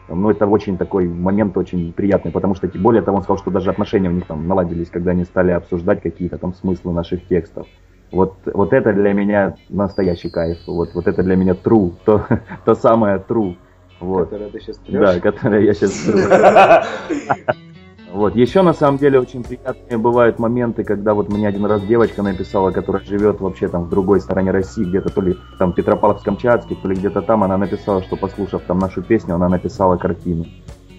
[0.08, 3.70] ну это очень такой момент очень приятный, потому что более того он сказал, что даже
[3.70, 7.66] отношения у них там наладились, когда они стали обсуждать какие-то там смыслы наших текстов.
[8.10, 10.58] Вот, вот это для меня настоящий кайф.
[10.66, 12.26] Вот, вот это для меня true, то,
[12.64, 13.54] то самое true.
[14.00, 14.30] Вот.
[14.30, 16.08] Которое ты сейчас Да, которое я сейчас
[18.12, 18.36] Вот.
[18.36, 22.70] Еще на самом деле очень приятные бывают моменты, когда вот мне один раз девочка написала,
[22.70, 26.94] которая живет вообще там в другой стороне России, где-то то ли там Петропавловск-Камчатский, то ли
[26.94, 30.44] где-то там, она написала, что послушав там нашу песню, она написала картину.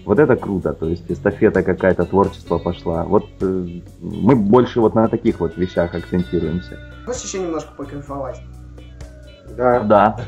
[0.04, 3.04] Вот это круто, то есть эстафета какая-то, творчество пошла.
[3.04, 6.78] Вот э, мы больше вот на таких вот вещах акцентируемся.
[7.06, 8.42] Можешь еще немножко покайфовать?
[9.56, 9.80] Да.
[9.80, 10.20] Да.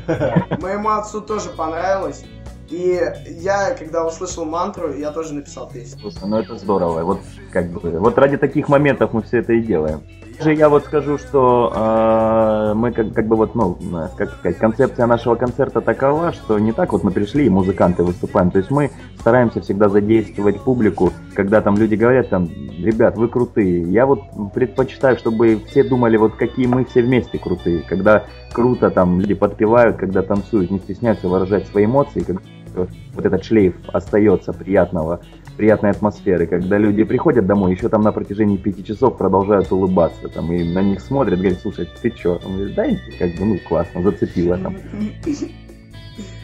[0.61, 2.23] Моему отцу тоже понравилось.
[2.69, 2.99] И
[3.39, 5.99] я, когда услышал мантру, я тоже написал песню.
[6.01, 7.03] Слушай, ну это здорово.
[7.03, 7.19] Вот
[7.51, 10.01] как бы, вот ради таких моментов мы все это и делаем.
[10.39, 13.75] Же я вот скажу, что э, мы как, как бы вот, ну,
[14.17, 18.51] как сказать, концепция нашего концерта такова, что не так вот мы пришли и музыканты выступаем.
[18.51, 23.81] То есть мы стараемся всегда задействовать публику, когда там люди говорят там, ребят, вы крутые.
[23.91, 24.21] Я вот
[24.53, 27.81] предпочитаю, чтобы все думали, вот какие мы все вместе крутые.
[27.81, 32.37] Когда круто там люди подпевают, когда танцуют, не стесняются выражать свои эмоции, как
[32.77, 35.21] вот этот шлейф остается приятного,
[35.57, 40.51] приятной атмосферы, когда люди приходят домой, еще там на протяжении пяти часов продолжают улыбаться, там,
[40.53, 42.39] и на них смотрят, говорят, слушай, ты че?
[42.45, 42.85] Он говорит, да,
[43.17, 44.75] как бы, ну, классно, зацепило там.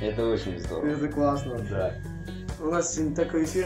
[0.02, 0.88] Это очень здорово.
[0.88, 1.60] Это классно.
[1.70, 1.94] Да.
[2.62, 3.66] У нас сегодня такой эфир.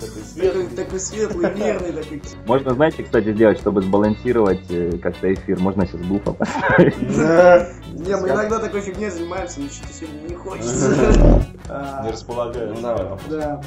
[0.00, 0.66] Такой светлый.
[0.68, 2.22] такой светлый, мирный, такой.
[2.46, 6.96] Можно, знаете, кстати, сделать, чтобы сбалансировать э, как-то эфир, можно сейчас буфа поставить.
[6.98, 11.42] Не, мы иногда такой фигней занимаемся, но что-то сегодня не хочется.
[11.68, 12.74] А, Не располагаю.
[12.74, 13.06] Ну давай.
[13.28, 13.60] Да.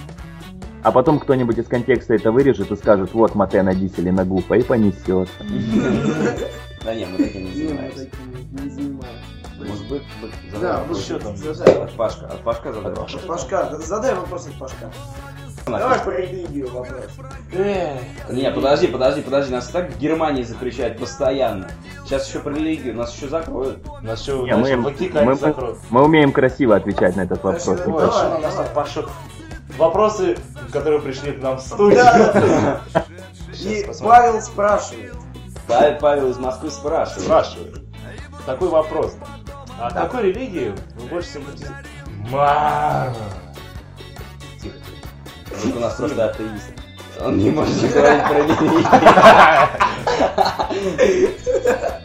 [0.82, 4.56] А потом кто-нибудь из контекста это вырежет и скажет, вот Мате на диселе на гуфа,
[4.56, 5.28] и понесет.
[6.86, 8.10] Да не, мы таким не занимаемся.
[9.70, 9.98] Может Да,
[10.52, 11.04] задай ну вопрос.
[11.04, 11.38] что там?
[11.38, 11.76] Задай.
[11.84, 13.22] От Пашка, от Пашка задай вопрос.
[13.28, 14.92] Пашка, задай вопрос от Пашка.
[15.66, 17.02] Давай по религию вопрос.
[17.52, 21.70] Не, подожди, подожди, подожди, нас так в Германии запрещают постоянно.
[22.06, 23.86] Сейчас еще про религию, нас еще закроют.
[24.02, 25.78] Нас что, Не, мы, мы- закроют.
[25.90, 27.66] мы умеем красиво отвечать на этот вопрос.
[27.66, 28.68] Давай, Ой, что давай.
[28.74, 29.06] Паша?
[29.78, 30.38] Вопросы,
[30.74, 32.04] которые пришли к нам в студию.
[32.04, 32.82] Да.
[33.60, 34.10] И посмотрим.
[34.10, 35.14] Павел спрашивает.
[35.68, 37.24] Павел, Павел из Москвы спрашивает.
[37.24, 37.76] Спрашивает.
[38.46, 39.16] Такой вопрос.
[39.82, 41.88] А какой религии вы больше симпатизируете?
[42.30, 43.14] Ма-
[44.62, 44.76] Тихо.
[45.56, 46.72] Вдруг у нас просто атеист.
[47.22, 48.86] Он не может говорить про религию.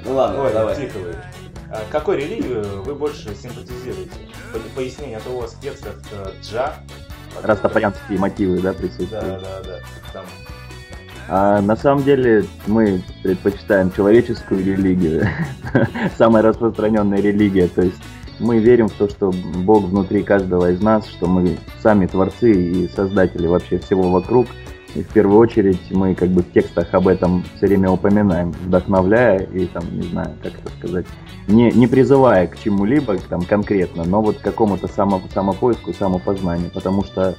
[0.04, 0.76] Ну ладно, Ой, давай.
[0.76, 1.14] тихо вы.
[1.70, 4.10] А какой религию вы больше симпатизируете?
[4.52, 6.74] По- Пояснение, а то у вас в текстах э, джа.
[7.42, 9.10] Растопорянские мотивы, да, Да, присутствуют.
[9.42, 9.78] да, да.
[10.12, 10.24] Там
[11.28, 15.26] А на самом деле мы предпочитаем человеческую религию,
[16.18, 17.68] самая распространенная религия.
[17.68, 18.00] То есть
[18.38, 22.88] мы верим в то, что Бог внутри каждого из нас, что мы сами творцы и
[22.88, 24.48] создатели вообще всего вокруг.
[24.94, 29.40] И в первую очередь мы как бы в текстах об этом все время упоминаем, вдохновляя
[29.40, 31.06] и там, не знаю, как это сказать,
[31.48, 37.02] не, не призывая к чему-либо там конкретно, но вот к какому-то само, самопоиску, самопознанию, потому
[37.02, 37.34] что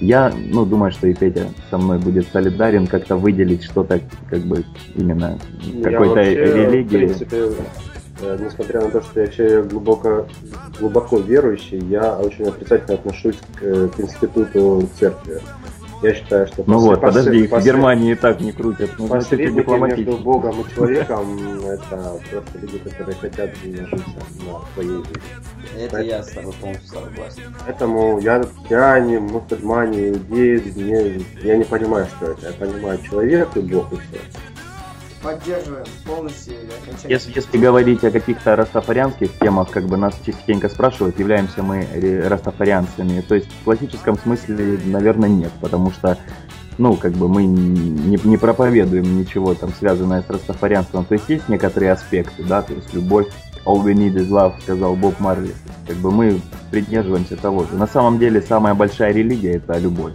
[0.00, 4.64] я, ну, думаю, что и Петя со мной будет солидарен как-то выделить что-то, как бы,
[4.94, 5.38] именно
[5.82, 7.06] какой-то религии.
[7.06, 7.50] В принципе,
[8.20, 10.26] э, несмотря на то, что я человек глубоко,
[10.78, 15.40] глубоко верующий, я очень отрицательно отношусь к, э, к институту церкви.
[16.02, 18.90] Я считаю, что Ну после- вот, подожди, их в Германии и так не крутят.
[18.98, 19.38] Ну, значит,
[19.96, 20.16] между.
[20.18, 25.80] Богом и человеком это просто люди, которые хотят нажиться на своей жизни.
[25.80, 27.42] Это я с тобой полностью согласен.
[27.64, 32.46] Поэтому я христиане, мусульмане, иудеи, я не понимаю, что это.
[32.46, 34.20] Я понимаю человек и Бог и все.
[35.28, 36.54] Поддерживаем полностью.
[37.06, 41.86] Если, если говорить о каких-то растафарианских темах, как бы нас частенько спрашивают, являемся мы
[42.24, 43.20] растафарианцами.
[43.20, 46.16] То есть в классическом смысле, наверное, нет, потому что
[46.78, 51.04] ну, как бы мы не, не проповедуем ничего там связанное с растафарианством.
[51.04, 53.26] То есть есть некоторые аспекты, да, то есть любовь,
[53.66, 55.54] all we need is love, сказал Боб Марли.
[55.86, 57.76] Как бы мы придерживаемся того же.
[57.76, 60.14] На самом деле самая большая религия это любовь.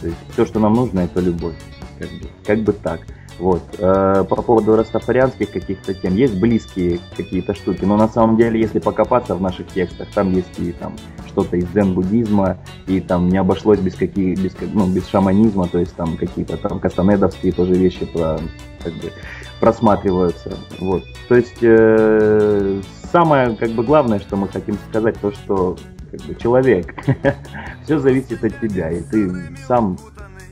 [0.00, 1.54] То есть все, что нам нужно, это любовь.
[2.00, 3.00] Как бы, как бы так.
[3.38, 3.62] Вот.
[3.78, 8.78] Э, По поводу растафарианских каких-то тем, есть близкие какие-то штуки, но на самом деле, если
[8.80, 10.94] покопаться в наших текстах, там есть и там
[11.26, 12.56] что-то из дзен-буддизма,
[12.88, 16.56] и там не обошлось без каких, без, как- ну, без шаманизма, то есть там какие-то
[16.56, 18.40] там кастанедовские тоже вещи про,
[18.82, 19.12] как бы,
[19.60, 20.56] просматриваются.
[20.80, 21.02] Вот.
[21.28, 22.80] То есть э,
[23.12, 25.76] самое как бы главное, что мы хотим сказать, то, что
[26.10, 26.94] как бы, человек,
[27.84, 29.30] все зависит от тебя, и ты
[29.66, 29.96] сам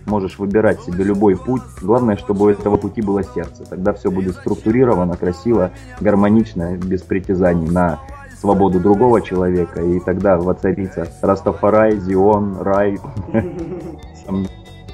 [0.07, 1.62] можешь выбирать себе любой путь.
[1.83, 3.64] Главное, чтобы у этого пути было сердце.
[3.69, 8.01] Тогда все будет структурировано, красиво, гармонично, без притязаний на
[8.40, 12.99] свободу другого человека, и тогда воцарится Растафарай, Зион, рай.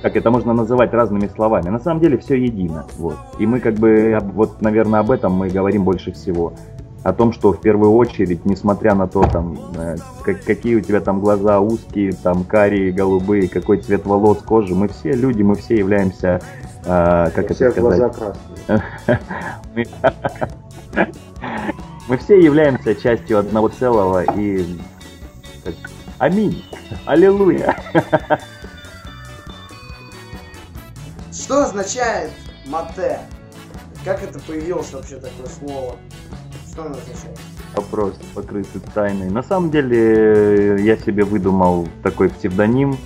[0.00, 1.68] Как это можно называть разными словами.
[1.68, 2.86] На самом деле все едино.
[2.98, 3.16] Вот.
[3.38, 6.54] И мы как бы, вот, наверное, об этом мы говорим больше всего.
[7.04, 11.00] О том, что в первую очередь, несмотря на то, там, э, как- какие у тебя
[11.00, 15.76] там глаза узкие, там, карие, голубые, какой цвет волос, кожи, мы все люди, мы все
[15.78, 16.40] являемся,
[16.84, 18.36] э, как У всех это глаза сказать,
[18.66, 19.18] красные.
[22.08, 24.64] мы, все являемся частью одного целого и
[26.18, 26.64] аминь,
[27.04, 27.76] аллилуйя.
[31.32, 32.30] Что означает
[32.66, 33.18] мате?
[34.04, 35.96] Как это появилось вообще такое слово?
[36.72, 37.38] Что оно означает?
[37.76, 39.28] Вопрос покрытый тайной.
[39.30, 42.96] На самом деле я себе выдумал такой псевдоним.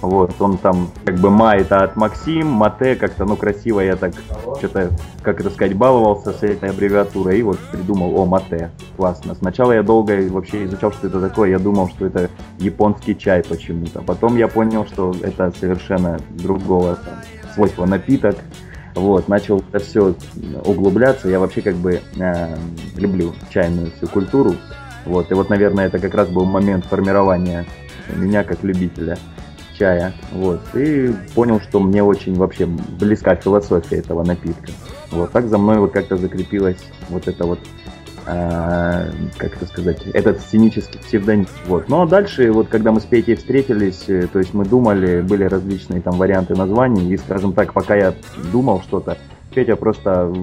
[0.00, 4.12] Вот, он там как бы Ма это от Максим, Мате как-то, ну, красиво я так
[4.58, 4.90] что-то,
[5.22, 9.34] как это сказать, баловался с этой аббревиатурой и вот придумал, о, Мате, классно.
[9.34, 14.02] Сначала я долго вообще изучал, что это такое, я думал, что это японский чай почему-то.
[14.02, 17.14] Потом я понял, что это совершенно другого там,
[17.54, 18.36] свойства напиток.
[18.96, 20.14] Вот, начал это все
[20.64, 21.28] углубляться.
[21.28, 22.56] Я вообще как бы э,
[22.96, 24.56] люблю чайную всю культуру.
[25.04, 27.66] Вот, и вот, наверное, это как раз был момент формирования
[28.14, 29.18] меня как любителя
[29.78, 30.14] чая.
[30.32, 34.72] Вот, и понял, что мне очень вообще близка философия этого напитка.
[35.10, 37.58] Вот, так за мной вот как-то закрепилась вот это вот
[38.26, 39.06] а,
[39.38, 41.46] как это сказать, этот сценический псевдоним.
[41.66, 41.88] Вот.
[41.88, 45.44] Ну а дальше, вот когда мы с Петей встретились, э, то есть мы думали, были
[45.44, 48.14] различные там варианты названий, и, скажем так, пока я
[48.52, 49.16] думал что-то,
[49.54, 50.34] Петя просто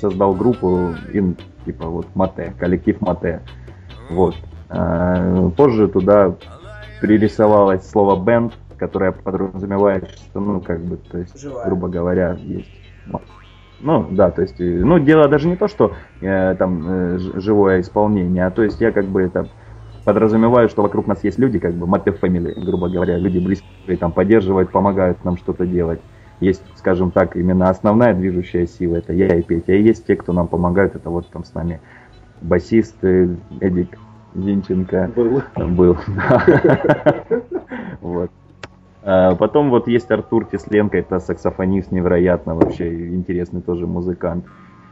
[0.00, 3.42] создал группу, им, типа вот Мате, коллектив Мате.
[4.08, 4.34] Вот.
[4.70, 6.34] А, позже туда
[7.02, 11.66] пририсовалось слово бенд, которое подразумевает, что, ну, как бы, то есть, Живая.
[11.66, 12.70] грубо говоря, есть
[13.80, 17.80] ну, да, то есть, э, ну, дело даже не то, что э, там э, живое
[17.80, 19.48] исполнение, а то есть я как бы это
[20.04, 24.12] подразумеваю, что вокруг нас есть люди, как бы Мате Family, грубо говоря, люди близкие, там
[24.12, 26.00] поддерживают, помогают нам что-то делать.
[26.40, 29.74] Есть, скажем так, именно основная движущая сила, это я и Петя.
[29.74, 31.80] И есть те, кто нам помогают, это вот там с нами
[32.40, 33.28] басист э,
[33.60, 33.98] Эдик
[34.34, 35.42] Зинченко Был.
[35.56, 35.98] был.
[38.00, 38.30] Вот.
[39.02, 44.44] А Потом вот есть Артур Тесленко, это саксофонист невероятно вообще интересный тоже музыкант.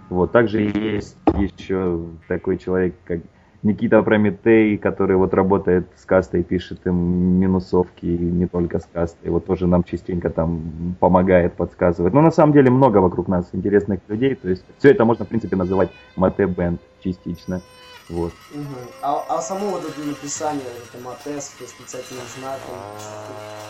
[0.08, 3.20] Вот также есть еще такой человек, как
[3.62, 6.94] Никита Прометей, который вот работает с кастой, пишет им
[7.40, 9.30] минусовки, и не только с кастой.
[9.30, 12.14] Вот тоже нам частенько там помогает, подсказывает.
[12.14, 14.36] Но на самом деле много вокруг нас интересных людей.
[14.36, 17.60] То есть все это можно, в принципе, называть мате бенд частично.
[18.08, 18.32] Вот.
[18.54, 18.64] Мгм.
[19.02, 22.74] А, а само вот это написание, это мате с восклицательным знаком,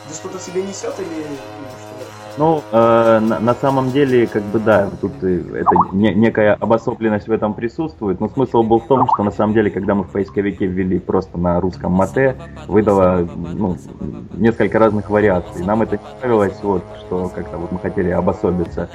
[0.07, 2.39] это что-то себе несет или, или что?
[2.39, 7.27] Ну, э, на, на самом деле, как бы да, тут э, это не- некая обособленность
[7.27, 10.11] в этом присутствует, но смысл был в том, что на самом деле, когда мы в
[10.11, 12.37] поисковике ввели просто на русском мате,
[12.69, 13.77] выдало ну,
[14.35, 15.65] несколько разных вариаций.
[15.65, 18.89] Нам это не нравилось, вот, что как-то вот мы хотели обособиться.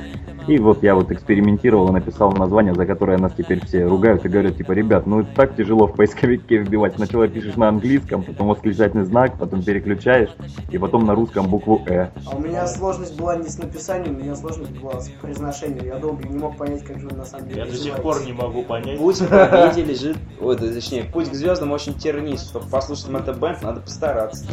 [0.47, 4.29] И вот я вот экспериментировал и написал название, за которое нас теперь все ругают и
[4.29, 6.95] говорят, типа, ребят, ну так тяжело в поисковике вбивать.
[6.95, 10.29] Сначала пишешь на английском, потом восклицательный знак, потом переключаешь,
[10.71, 12.09] и потом на русском букву «э».
[12.25, 15.85] А у меня сложность была не с написанием, у меня сложность была с произношением.
[15.85, 18.23] Я долго не мог понять, как же он на самом деле Я до сих пор
[18.25, 18.97] не могу понять.
[18.97, 22.49] Путь к победе лежит, ой, точнее, путь к звездам очень тернист.
[22.49, 24.45] Чтобы послушать Мэтта Бенд, надо постараться.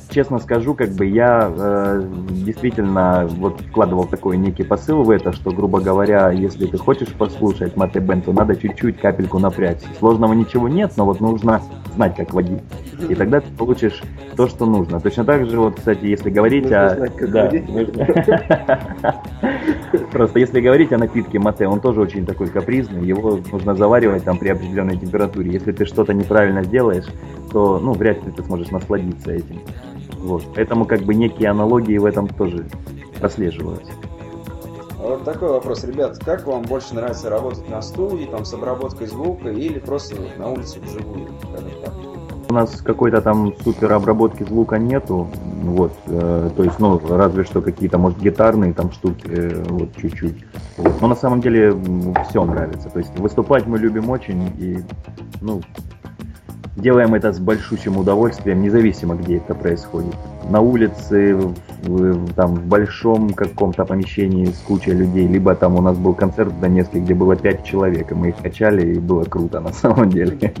[0.10, 5.50] Честно скажу, как бы я э, действительно вот вкладывал такой некий посыл в это, что,
[5.50, 9.86] грубо говоря, если ты хочешь послушать Мате Бен, то надо чуть-чуть капельку напрячься.
[9.98, 11.60] Сложного ничего нет, но вот нужно
[11.94, 12.60] знать, как водить.
[13.08, 14.02] И тогда ты получишь
[14.36, 15.00] то, что нужно.
[15.00, 16.94] Точно так же, вот, кстати, если говорить Нужно о...
[16.96, 17.68] знать, как да, водить.
[17.68, 18.06] нужно-
[20.12, 24.38] Просто если говорить о напитке мате, он тоже очень такой капризный, его нужно заваривать там
[24.38, 25.50] при определенной температуре.
[25.52, 27.06] Если ты что-то неправильно сделаешь,
[27.52, 29.60] то, ну, вряд ли ты сможешь насладиться этим.
[30.18, 30.44] Вот.
[30.54, 32.66] Поэтому как бы некие аналогии в этом тоже
[33.20, 33.92] прослеживаются.
[35.08, 39.06] А Вот такой вопрос, ребят, как вам больше нравится работать на студии, там, с обработкой
[39.06, 41.28] звука, или просто на улице вживую?
[42.50, 45.26] У нас какой-то там супер обработки звука нету,
[45.62, 50.44] вот, э, то есть, ну, разве что какие-то, может, гитарные там штуки, э, вот, чуть-чуть.
[50.76, 51.00] Вот.
[51.00, 51.74] Но на самом деле
[52.28, 54.84] все нравится, то есть выступать мы любим очень и,
[55.40, 55.62] ну,
[56.78, 60.14] делаем это с большущим удовольствием, независимо, где это происходит.
[60.50, 65.80] На улице, в, в- там, в большом каком-то помещении с кучей людей, либо там у
[65.82, 69.24] нас был концерт в Донецке, где было пять человек, и мы их качали, и было
[69.24, 70.36] круто на самом деле.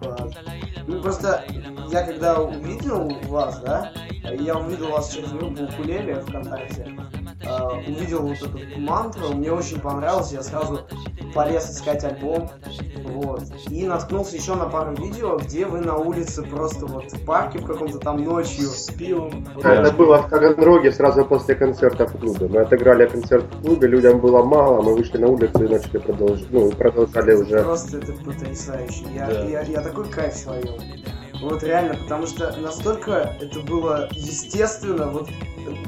[0.00, 0.30] Класс.
[0.86, 1.44] Ну просто
[1.90, 3.92] я когда увидел вас, да,
[4.38, 6.86] я увидел вас через группу Укулеле ВКонтакте,
[7.42, 10.80] э, увидел вот эту мантру, мне очень понравилось, я сразу
[11.34, 12.50] полез искать альбом,
[13.04, 17.58] вот, и наткнулся еще на пару видео, где вы на улице просто вот в парке
[17.58, 19.46] в каком-то там ночью с пивом.
[19.54, 22.46] Вот Это было в Таганроге сразу после концерта в клубе.
[22.48, 26.46] Мы отыграли концерт в клубе, людям было мало, мы вышли на улицу и начали продолжать,
[26.50, 27.62] ну, продолжали уже.
[27.62, 29.04] Просто это потрясающе.
[29.14, 29.44] Я, Да.
[29.44, 30.74] я, я такой кайф словил.
[31.40, 35.28] Вот реально, потому что настолько это было естественно, вот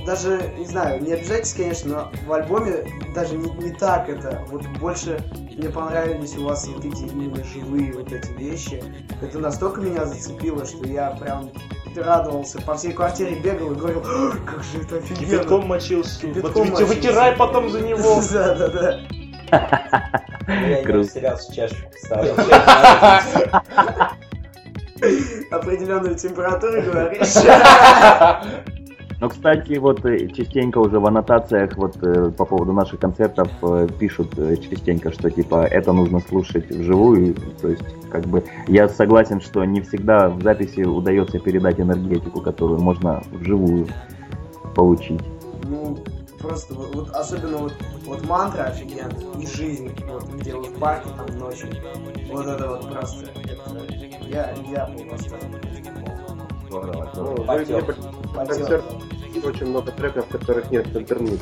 [0.06, 2.84] даже, не знаю, не обижайтесь, конечно, но в альбоме
[3.14, 4.44] даже не, не так это.
[4.48, 5.22] Вот больше
[5.56, 8.82] мне понравились у вас вот эти именно живые вот эти вещи.
[9.20, 11.50] Это настолько меня зацепило, что я прям
[11.96, 15.26] радовался, по всей квартире бегал и говорил, «Ах, как же это офигенно.
[15.26, 16.20] Кипятком мочился.
[16.20, 16.86] Кипятком Вот мочился.
[16.86, 18.20] вытирай потом за него.
[18.32, 19.00] Да, да, да.
[20.48, 21.52] Я не растерялся,
[22.02, 22.34] ставил.
[25.52, 27.34] Определенную температуру говоришь.
[29.22, 33.86] Но, кстати, вот э, частенько уже в аннотациях вот э, по поводу наших концертов э,
[34.00, 34.34] пишут
[34.68, 37.36] частенько, что типа это нужно слушать вживую.
[37.60, 42.80] То есть, как бы, я согласен, что не всегда в записи удается передать энергетику, которую
[42.80, 43.86] можно вживую
[44.74, 45.20] получить.
[45.68, 45.96] Ну,
[46.40, 47.74] просто вот, вот особенно вот,
[48.04, 51.68] вот мантра офигенно и жизнь, вот где вы в парке там ночью.
[52.28, 53.26] Вот это вот просто.
[53.44, 54.88] это- я, я
[57.16, 57.44] Ну,
[58.34, 58.84] концерт
[59.44, 61.40] очень много треков, которых нет в интернете.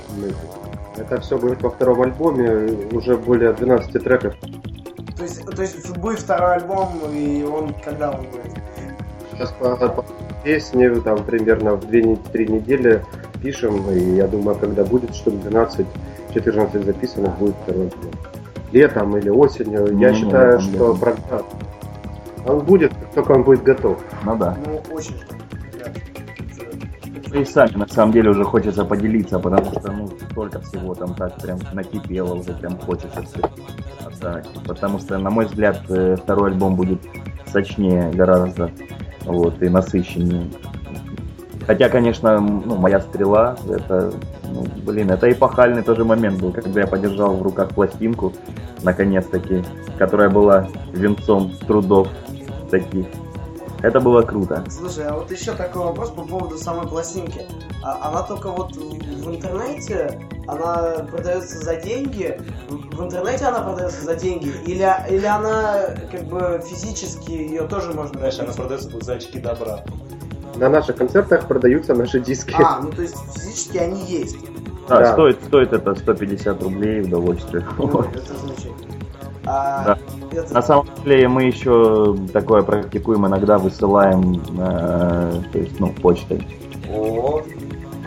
[0.96, 4.34] Это все будет во втором альбоме, уже более 12 треков.
[5.16, 8.52] То есть, то есть будет второй альбом, и он когда он будет?
[9.32, 10.04] Сейчас по, по
[10.44, 13.04] песне там примерно в 2-3 недели
[13.42, 15.34] пишем, и я думаю, когда будет штук
[16.34, 18.10] 12-14 записанных, будет второй альбом.
[18.72, 19.86] Летом или осенью.
[19.86, 20.98] я Не-не, считаю, летом, что летом.
[20.98, 21.44] программа-
[22.46, 24.02] он будет, как только он будет готов.
[24.24, 24.56] Ну да.
[24.66, 25.14] Ну, очень
[27.32, 31.40] И сами, на самом деле, уже хочется поделиться, потому что, ну, столько всего там так
[31.40, 33.40] прям накипело, уже прям хочется все
[34.04, 34.48] отдать.
[34.66, 37.00] Потому что, на мой взгляд, э, второй альбом будет
[37.46, 38.70] сочнее гораздо,
[39.24, 40.50] вот, и насыщеннее.
[41.66, 44.12] Хотя, конечно, ну, моя стрела, это,
[44.52, 48.32] ну, блин, это эпохальный тоже момент был, когда я подержал в руках пластинку,
[48.82, 49.62] наконец-таки,
[49.96, 52.08] которая была венцом трудов
[52.70, 53.06] таких.
[53.82, 54.62] Это было круто.
[54.68, 57.46] Слушай, а вот еще такой вопрос по поводу самой пластинки.
[57.82, 62.38] А, она только вот в интернете, она продается за деньги.
[62.68, 64.52] В в интернете она продается за деньги?
[64.66, 69.80] Или, или она как бы физически ее тоже можно Знаешь, она продается за очки добра.
[70.56, 72.54] На наших концертах продаются наши диски.
[72.62, 74.36] А, ну то есть физически они есть.
[74.88, 75.12] Да, Да.
[75.12, 77.64] Стоит, стоит это 150 рублей удовольствие.
[77.78, 78.94] Ну, это замечательно.
[79.46, 79.98] А, Да.
[80.50, 86.46] На самом деле мы еще такое практикуем, иногда высылаем, э, то есть, ну, почтой.
[86.92, 87.42] О,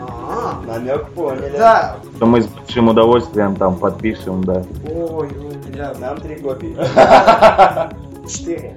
[0.00, 1.52] А, намек поняли.
[1.56, 1.96] да.
[2.16, 4.62] Что мы с большим удовольствием там подпишем, да.
[4.90, 6.76] Ой, ой, бля, Нам три копии.
[8.28, 8.76] четыре.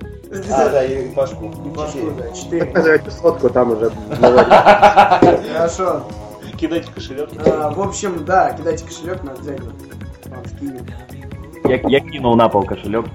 [0.52, 1.46] А, да, и Пашку.
[1.66, 2.12] И Пашку, Четыре.
[2.18, 2.66] да, четыре.
[2.66, 3.92] Показывайте сотку, там уже.
[5.54, 6.04] Хорошо.
[6.58, 7.30] Кидайте кошелек.
[7.46, 9.72] А, в общем, да, кидайте кошелек на обязательно.
[10.26, 10.86] Вам скинем.
[11.68, 13.06] Я, я кинул на пол кошелек.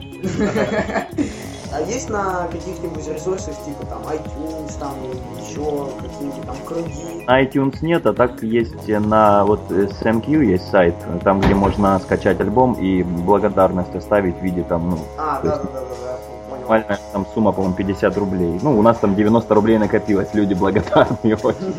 [1.75, 4.95] А есть на каких-нибудь ресурсах, типа там iTunes, там
[5.41, 7.25] еще какие-нибудь там круги?
[7.27, 10.95] На iTunes нет, а так есть на вот э, SMQ есть сайт,
[11.25, 15.63] там где можно скачать альбом и благодарность оставить в виде там, ну, А, да, есть
[15.63, 16.19] да, да, да,
[16.51, 18.61] да, нормальная там сумма, по-моему, 50 рублей.
[18.63, 21.75] Ну, у нас там 90 рублей накопилось, люди благодарные очень.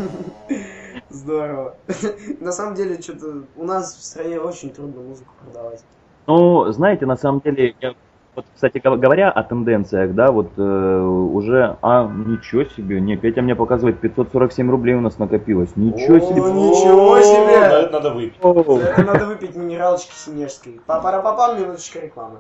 [1.09, 1.75] Здорово.
[2.39, 5.83] На самом деле, что-то у нас в стране очень трудно музыку продавать.
[6.27, 7.93] Ну, знаете, на самом деле, я,
[8.35, 13.41] вот, кстати, гов- говоря о тенденциях, да, вот э, уже, а, ничего себе, не, Петя
[13.41, 16.41] мне показывает, 547 рублей у нас накопилось, ничего О, себе.
[16.41, 17.59] ничего себе!
[17.69, 18.41] да, Это надо выпить.
[18.41, 18.49] За
[18.87, 20.79] это надо выпить минералочки синежской.
[20.85, 22.37] Папа-папам, минуточка рекламы.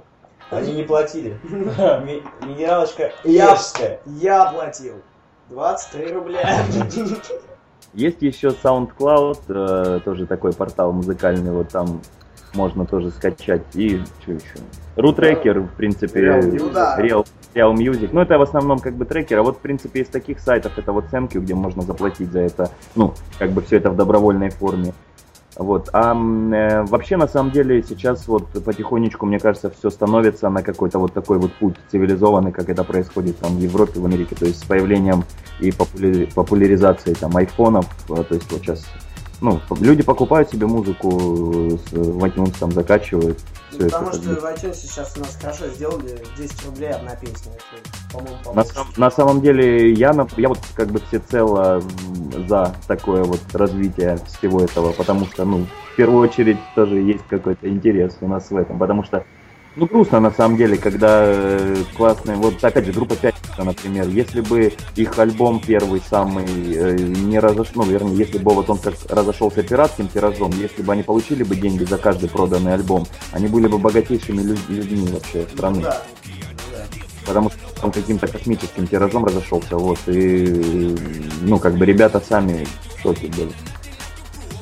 [0.49, 1.37] Они не платили.
[1.49, 3.99] Ми- Минералочка Я- ежская.
[4.05, 4.93] Я платил
[5.49, 6.41] 23 рубля.
[7.93, 12.01] Есть еще SoundCloud, э, тоже такой портал музыкальный, вот там
[12.53, 13.63] можно тоже скачать.
[13.73, 14.43] И что еще?
[14.95, 16.59] Рутрекер, в принципе, Real.
[16.97, 17.25] Ну.
[17.55, 18.09] Real, Music.
[18.11, 19.39] Ну, это в основном как бы трекер.
[19.39, 22.71] А вот, в принципе, из таких сайтов это вот SamQ, где можно заплатить за это.
[22.95, 24.93] Ну, как бы все это в добровольной форме.
[25.55, 25.89] Вот.
[25.93, 30.97] А э, вообще, на самом деле, сейчас вот потихонечку, мне кажется, все становится на какой-то
[30.97, 34.35] вот такой вот путь цивилизованный, как это происходит там в Европе, в Америке.
[34.35, 35.23] То есть с появлением
[35.59, 38.85] и популяри- популяризацией там айфонов, э, то есть вот сейчас
[39.41, 44.29] ну, люди покупают себе музыку, с, в iTunes там закачивают, все это Потому как что
[44.29, 47.51] в iTunes сейчас у нас хорошо сделали 10 рублей одна песня.
[47.53, 51.81] Это, по-моему, На, сам- на самом деле я, я вот как бы всецело
[52.47, 57.67] за такое вот развитие всего этого, потому что, ну, в первую очередь тоже есть какой-то
[57.67, 59.25] интерес у нас в этом, потому что,
[59.75, 64.41] ну, грустно на самом деле, когда э, классные, вот опять же, группа Пятница, например, если
[64.41, 68.93] бы их альбом первый самый э, не разошел, ну, вернее, если бы вот он как
[69.09, 73.67] разошелся пиратским тиражом, если бы они получили бы деньги за каждый проданный альбом, они были
[73.67, 76.01] бы богатейшими лю- людьми вообще страны Да.
[77.25, 80.95] потому что он каким-то космическим тиражом разошелся, вот, и,
[81.41, 82.67] ну, как бы ребята сами
[82.97, 83.51] в шоке были.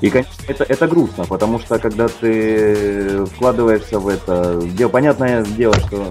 [0.01, 5.75] И, конечно, это, это грустно, потому что, когда ты вкладываешься в это, дело, понятное дело,
[5.75, 6.09] что,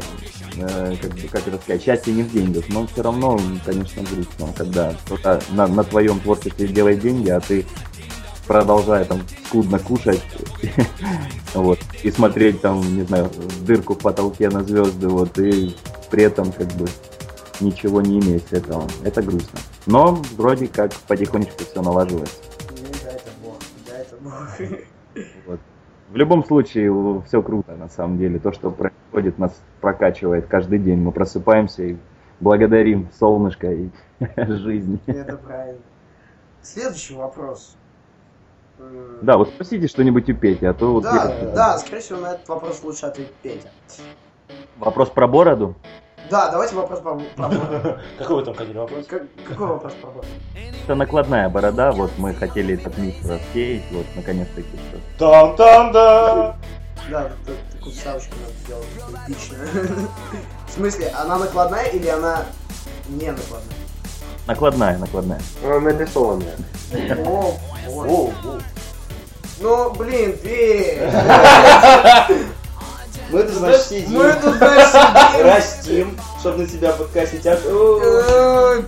[0.56, 4.94] э, как, как это сказать, счастье не в деньгах, но все равно, конечно, грустно, когда
[5.04, 7.66] кто-то на, на твоем творчестве делает деньги, а ты
[8.46, 10.22] продолжая там скудно кушать,
[11.54, 15.74] вот, и смотреть там, не знаю, в дырку в потолке на звезды, вот, и
[16.12, 16.86] при этом как бы
[17.60, 18.86] ничего не иметь этого.
[19.02, 19.58] Это грустно.
[19.86, 22.49] Но вроде как потихонечку все налаживается.
[25.46, 25.60] Вот.
[26.10, 26.92] В любом случае,
[27.26, 28.38] все круто, на самом деле.
[28.38, 30.98] То, что происходит, нас прокачивает каждый день.
[31.00, 31.96] Мы просыпаемся и
[32.40, 33.88] благодарим солнышко и
[34.36, 34.98] жизнь.
[35.06, 35.80] Это правильно.
[36.62, 37.76] Следующий вопрос.
[38.78, 42.20] М, Да, вот спросите что-нибудь у Пети, а то вот Да, я- да, скорее всего,
[42.20, 43.68] на этот вопрос лучше ответить Петя.
[44.76, 45.74] вопрос про бороду.
[46.30, 47.98] Да, давайте вопрос про, бороду.
[48.18, 49.04] Какой вы там хотели вопрос?
[49.06, 50.28] Как- Какой вопрос про бороду?
[50.84, 55.00] Это накладная борода, вот мы хотели этот миф рассеять, вот наконец-таки что.
[55.18, 56.56] Там-там-да!
[57.10, 58.86] Да, вот так- такую вставочку надо сделать,
[59.26, 59.68] эпичную.
[60.68, 62.44] В смысле, она накладная или она
[63.08, 63.76] не накладная?
[64.46, 65.40] Накладная, накладная.
[65.64, 66.54] Она нарисованная.
[67.26, 67.56] О.
[67.88, 68.60] Воу, воу.
[69.60, 71.00] Ну, блин, Петь!
[73.30, 75.46] Мы тут, значит, сидим, Мы тут, значит, сидим.
[75.46, 77.46] растим, чтобы на тебя подкосить.
[77.46, 78.82] а-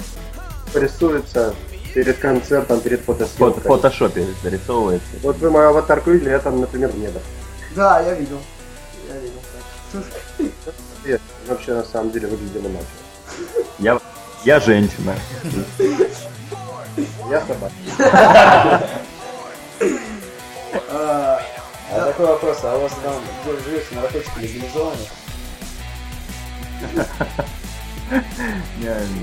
[0.75, 1.55] Рисуется
[1.95, 3.63] перед концертом, перед В фотосъемкой.
[3.63, 5.07] фото- фотошопе зарисовывается.
[5.23, 7.21] Вот вы мою аватарку видели, это, например, небо.
[7.77, 8.39] Да, я видел.
[9.09, 9.41] Я видел.
[11.05, 12.87] Нет, вообще на самом деле выглядел иначе.
[13.79, 14.01] Я,
[14.45, 15.15] я женщина.
[17.31, 17.73] Я собака.
[21.95, 23.15] А, такой вопрос, а у вас там,
[23.45, 24.97] где живете, наркотики легализованы?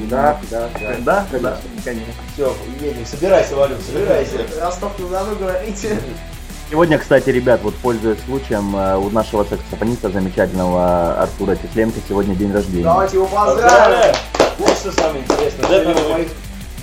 [0.09, 0.95] Да, да, да.
[0.99, 2.13] Да, да, конечно.
[2.34, 4.39] Все, едем, собирайся, Валю, собирайся.
[4.59, 5.99] Ростов-на-Дону говорите.
[6.72, 12.51] Сегодня, кстати, ребят, вот пользуясь случаем, э, у нашего саксофониста замечательного Артура Тесленко сегодня день
[12.51, 12.84] рождения.
[12.84, 14.15] Давайте его поздравим.
[14.57, 16.30] Вот что самое интересное, у моих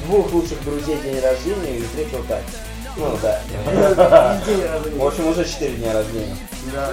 [0.07, 2.43] двух лучших друзей день рождения и встретил так.
[2.97, 3.43] Ну да.
[4.97, 6.37] В общем, уже 4 дня рождения.
[6.73, 6.93] Да.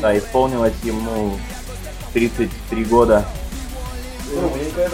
[0.00, 1.38] Да, исполнилось ему
[2.12, 3.24] 33 года.
[4.76, 4.88] Да.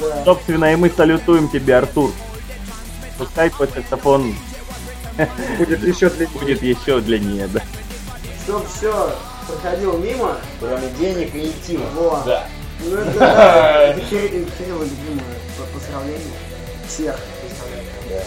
[0.00, 0.24] Да.
[0.24, 2.12] Собственно, и мы салютуем тебе, Артур.
[3.18, 4.34] Пускай саксофон
[5.58, 7.60] Будет еще для будет еще длиннее, да.
[8.44, 9.16] Чтоб все
[9.48, 10.36] проходило мимо.
[10.60, 11.86] Кроме денег и интима.
[11.94, 12.24] Вот.
[12.24, 12.46] Да.
[12.84, 15.24] Ну это, да, это Кирилл Кирилла любимое
[15.56, 16.22] по- поздравление.
[16.86, 18.24] Всех поздравляю.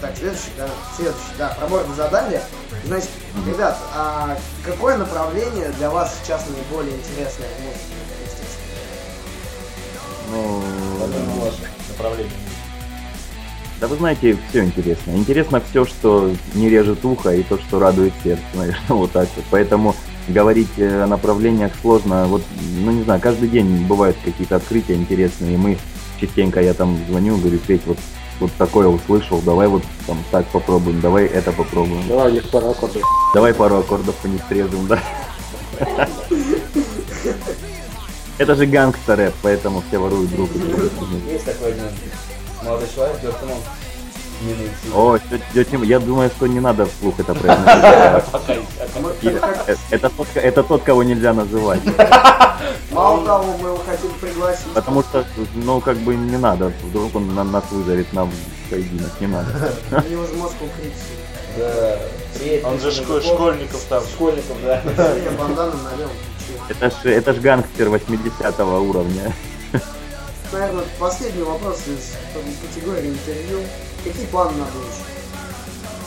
[0.00, 2.40] Так, следующий, да, следующий, да, про бороду задали.
[2.84, 3.10] Значит,
[3.44, 7.98] ребят, а какое направление для вас сейчас наиболее интересное в музыке?
[8.24, 8.68] естественно?
[10.30, 10.62] Ну,
[11.88, 12.32] Направление.
[13.80, 15.10] да вы знаете, все интересно.
[15.12, 19.44] Интересно все, что не режет ухо, и то, что радует сердце, наверное, вот так вот.
[19.50, 19.96] Поэтому
[20.28, 22.26] говорить о направлениях сложно.
[22.26, 22.42] Вот,
[22.84, 25.76] ну не знаю, каждый день бывают какие-то открытия интересные, и мы
[26.20, 27.98] частенько я там звоню, говорю, Петь, вот
[28.40, 32.06] вот такое услышал, давай вот там так попробуем, давай это попробуем.
[32.08, 33.00] Давай, не пора аккорды.
[33.34, 35.02] Давай пару аккордов по них срежем, да.
[38.38, 40.90] Это же гангстер-рэп, поэтому все воруют друг друга.
[41.30, 41.84] Есть такой один
[42.62, 43.58] молодой человек, Джордж Мон.
[44.94, 45.18] О,
[45.54, 48.64] тетя я думаю, что не надо вслух это произносить.
[49.90, 51.80] Это тот, это тот, кого нельзя называть.
[52.90, 54.72] Мало того, мы его хотим пригласить.
[54.74, 55.24] Потому что,
[55.54, 56.72] ну, как бы не надо.
[56.84, 58.28] Вдруг он на- нас вызовет на
[58.70, 59.10] поединок.
[59.20, 59.72] Не надо.
[59.90, 61.98] У него же мозг укрепится.
[62.64, 64.02] Он же школьников там.
[64.04, 64.82] Школьников, да.
[66.68, 69.32] Это ж, это ж гангстер 80 уровня.
[70.52, 72.16] Наверное, последний вопрос из
[72.62, 73.60] категории интервью.
[74.02, 75.04] Какие планы на будущее?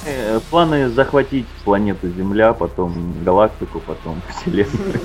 [0.05, 4.99] Э, Планы захватить планету Земля, потом галактику, потом Вселенную.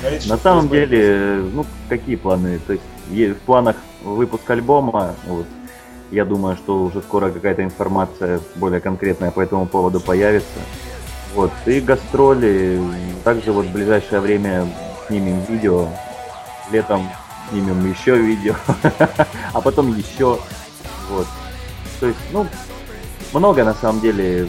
[0.00, 2.58] Говорит, На самом деле, ну, какие планы?
[2.66, 5.46] То есть, в планах выпуск альбома, вот,
[6.10, 10.58] я думаю, что уже скоро какая-то информация более конкретная по этому поводу появится.
[11.34, 12.80] Вот, и гастроли.
[13.22, 14.66] Также вот в ближайшее время
[15.06, 15.88] снимем видео.
[16.72, 17.08] Летом
[17.50, 18.54] снимем еще видео.
[19.52, 20.38] а потом еще.
[21.10, 21.26] Вот.
[22.00, 22.46] То есть, ну,
[23.32, 24.48] много на самом деле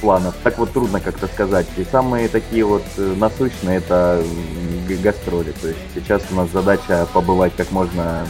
[0.00, 0.34] планов.
[0.42, 1.66] Так вот трудно как-то сказать.
[1.76, 4.22] И самые такие вот э, насущные это
[5.02, 5.52] гастроли.
[5.52, 8.26] То есть сейчас у нас задача побывать как можно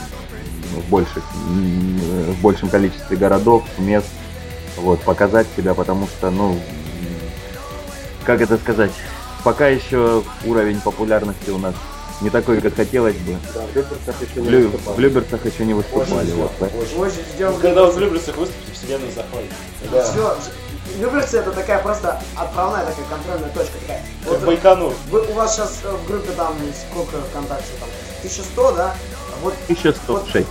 [0.76, 4.08] в, больших, в большем количестве городов, мест.
[4.76, 6.58] Вот, показать себя, потому что, ну,
[8.24, 8.90] как это сказать,
[9.44, 11.74] пока еще уровень популярности у нас
[12.22, 13.36] не такой, как хотелось бы.
[13.54, 14.94] Да, в Люберцах еще не Лю- выступал.
[14.94, 16.30] в Люберцах еще не выступали.
[16.30, 17.00] Очень Вот, ждем.
[17.00, 17.60] Очень ждем.
[17.60, 19.50] Когда вы в Люберцах выступите, вселенную захватит.
[19.90, 20.02] Да.
[20.10, 20.36] Все,
[21.00, 24.02] Люберцы это такая просто отправная такая контрольная точка такая.
[24.24, 24.92] Как Вот Байконур.
[25.10, 26.54] вы, у вас сейчас в группе там
[26.90, 28.94] сколько ВКонтакте там 1100, да?
[29.42, 30.46] Вот 1106.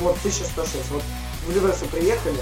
[0.00, 0.90] вот 1106.
[0.90, 1.02] Вот
[1.46, 2.36] в Люберцы приехали,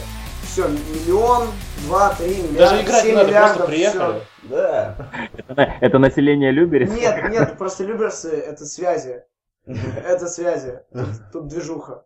[0.51, 1.49] все, миллион,
[1.87, 4.23] два, три миллиарда, Даже играть не надо, миллиардов, просто приехали.
[4.53, 4.95] Да.
[5.37, 6.91] Это, на- это население Люберец?
[6.95, 9.23] Нет, нет, просто Люберцы это связи.
[9.67, 10.81] Это связи.
[10.93, 12.05] Тут, тут движуха.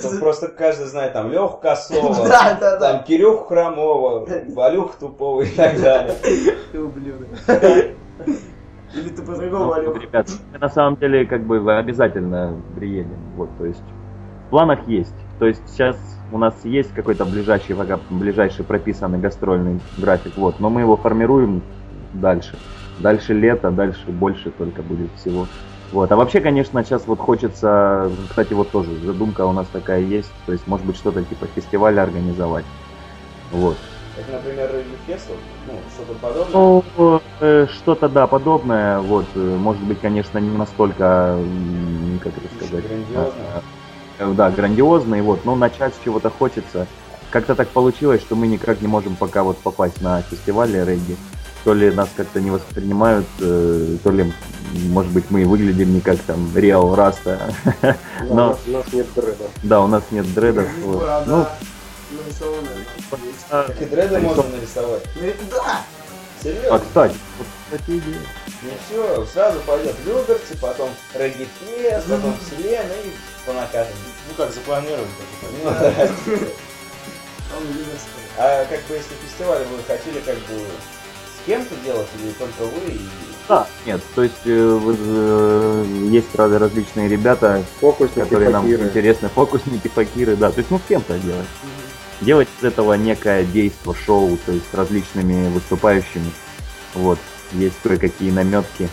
[0.00, 2.92] Тут просто каждый знает там Леху Косова, Да, да, да.
[2.92, 6.14] там Кирюху Хромова, Валюху Тупого и так далее.
[6.70, 7.26] Ты ублюдок.
[8.94, 13.18] Или ты по-другому, Ну, ребят, мы на самом деле как бы обязательно приедем.
[13.36, 13.82] Вот, то есть
[14.46, 15.14] в планах есть.
[15.38, 15.96] То есть сейчас
[16.32, 17.76] у нас есть какой-то ближайший,
[18.10, 21.62] ближайший прописанный гастрольный график, вот, но мы его формируем
[22.12, 22.56] дальше.
[22.98, 25.46] Дальше лето, дальше больше только будет всего.
[25.92, 26.12] Вот.
[26.12, 30.52] А вообще, конечно, сейчас вот хочется, кстати, вот тоже задумка у нас такая есть, то
[30.52, 32.64] есть, может быть, что-то типа фестиваля организовать.
[33.52, 33.76] Вот.
[34.16, 34.70] Как, например,
[35.06, 35.28] Юфест,
[35.66, 36.82] ну, что-то подобное.
[36.96, 38.98] Ну, э, что-то, да, подобное.
[38.98, 41.38] Вот, э, может быть, конечно, не настолько,
[42.22, 43.62] как это сказать, Грандиозно.
[44.18, 46.86] э, да, грандиозный, вот, но начать с чего-то хочется.
[47.30, 51.16] Как-то так получилось, что мы никак не можем пока вот попасть на фестивали регги.
[51.64, 54.32] То ли нас как-то не воспринимают, э, то ли,
[54.90, 57.52] может быть, мы выглядим не как там Реал Раста.
[58.28, 59.44] Но, нас, у нас нет дреда.
[59.62, 60.66] да, у нас нет дредов.
[60.84, 61.00] Ну,
[63.50, 65.04] а, Так и дреды можно нарисовать.
[65.16, 65.62] Ну, Да!
[65.66, 66.78] а, Серьезно?
[66.78, 68.20] кстати, вот, кстати, идея.
[68.62, 73.10] Не все, сразу пойдет Люберцы, потом Регги Фест, потом Вселенная и
[73.44, 73.52] по.
[73.52, 75.06] Ну как, запланировали.
[75.64, 75.70] Ну.
[78.40, 80.62] А как бы если фестиваль вы хотели как бы
[81.48, 83.00] кем-то делать или только вы и
[83.48, 88.84] Да, нет, то есть э, э, есть раз- различные ребята, Фокусники, которые нам факиры.
[88.84, 91.46] интересны, фокусники, факиры, да, то есть ну с кем-то делать.
[92.20, 96.30] Делать из этого некое действо, шоу, то есть различными выступающими.
[96.94, 97.18] Вот,
[97.52, 98.88] есть кое-какие наметки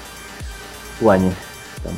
[0.95, 1.33] в плане
[1.83, 1.93] там,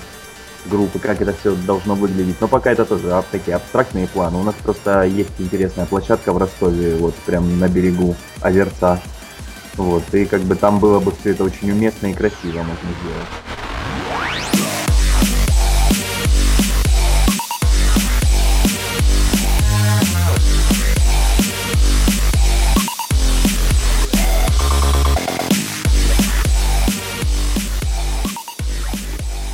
[0.65, 2.39] группы, как это все должно выглядеть.
[2.41, 4.37] Но пока это тоже аб- такие абстрактные планы.
[4.39, 8.99] У нас просто есть интересная площадка в Ростове, вот прям на берегу озерца.
[9.77, 13.27] Вот, и как бы там было бы все это очень уместно и красиво можно сделать.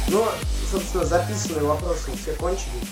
[0.10, 0.26] Ну,
[0.72, 2.88] собственно, записанные вопросы все кончились.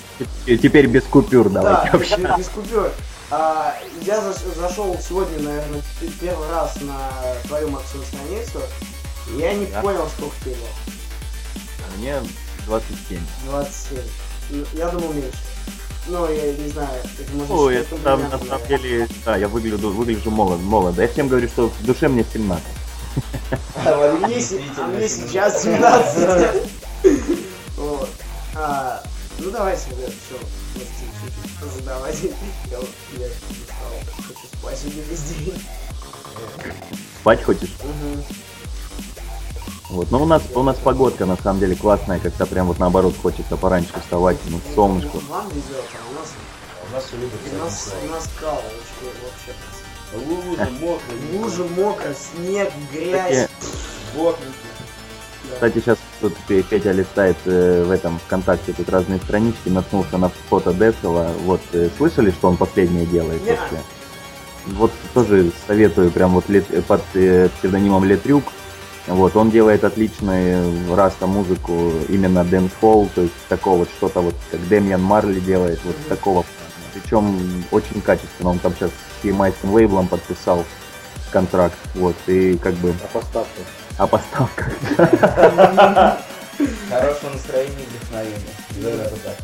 [0.46, 2.38] И теперь без купюр Да, давайте без, вообще.
[2.38, 2.92] без купюр.
[3.32, 5.82] А, я заш- зашел сегодня, наверное,
[6.20, 7.10] первый раз на
[7.48, 8.60] твою Максиму страницу.
[9.34, 9.82] и Я не Да.
[9.82, 11.96] понял, сколько тебе лет.
[11.98, 12.22] Мне
[12.66, 13.20] 27.
[13.46, 14.00] 27.
[14.50, 15.38] Ну, Я думал меньше.
[16.08, 19.92] Ну, я не знаю, это может Ой, это там на самом деле, да, я выгляжу,
[19.92, 21.04] выгляжу молод, молодо.
[21.04, 22.64] Я всем говорю, что в душе мне 17.
[23.86, 24.18] А
[24.78, 26.64] а мне сейчас 17.
[27.78, 28.10] Вот.
[28.56, 29.02] А,
[29.44, 30.36] Ну давайте, ребят, все.
[30.76, 32.16] Можете чуть-чуть задавать.
[32.70, 34.16] Я вот я устал.
[34.28, 35.64] Хочу спать сегодня весь день.
[37.22, 37.72] Спать хочешь?
[37.84, 38.24] Мгм.
[39.90, 40.12] Вот.
[40.12, 43.58] Но у нас, у нас погодка на самом деле классная, когда прям вот наоборот хочется
[43.58, 45.18] пораньше вставать, ну, солнышко.
[45.28, 45.66] Вам везет,
[45.96, 46.30] а у нас,
[46.88, 47.40] У нас все любят.
[47.52, 48.62] у нас, у нас кал,
[50.14, 50.28] вообще.
[50.28, 53.50] лужа, мокрый, Лужа, мокро, снег, грязь.
[54.16, 54.52] Бокники.
[55.50, 55.54] Да.
[55.56, 60.30] Кстати, сейчас тут Пе- Петя листает э, в этом ВКонтакте тут разные странички, наткнулся на
[60.50, 61.32] фото Децела.
[61.44, 63.44] Вот э, слышали, что он последнее делает?
[63.44, 63.52] Не.
[63.52, 63.78] вообще?
[64.68, 68.44] Вот тоже советую, прям вот лет- э, под э, псевдонимом Le Truk.
[69.08, 74.60] Вот, он делает отличную раста музыку, именно dancehall, то есть такого вот что-то вот, как
[74.70, 76.46] Damian Marley делает, вот такого.
[76.94, 78.92] Причем очень качественно, он там сейчас
[79.22, 80.64] с ямайским лейблом подписал
[81.32, 83.62] контракт, вот, и как бы А поставка.
[84.02, 84.72] О поставках.
[86.90, 89.38] Хорошего настроения и вдохновения.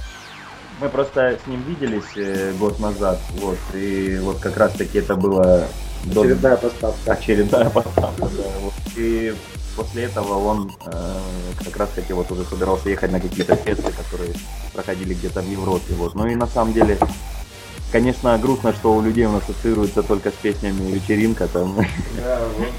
[0.79, 5.15] Мы просто с ним виделись э, год назад, вот, и вот как раз таки это
[5.15, 5.67] было
[6.09, 7.11] Очередная поставка.
[7.11, 8.73] очередная поставка, да, вот.
[8.95, 9.33] И
[9.75, 11.19] после этого он э,
[11.63, 14.33] как раз таки вот уже собирался ехать на какие-то фесты, которые
[14.73, 15.93] проходили где-то в Европе.
[15.95, 16.13] Вот.
[16.13, 16.99] Ну и на самом деле,
[17.91, 21.75] конечно, грустно, что у людей он ассоциируется только с песнями вечеринка там.
[22.23, 22.67] Да, вот.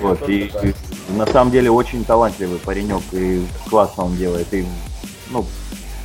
[0.00, 0.74] Вот, и, и
[1.16, 4.66] на самом деле очень талантливый паренек, и классно он делает, и,
[5.30, 5.44] ну,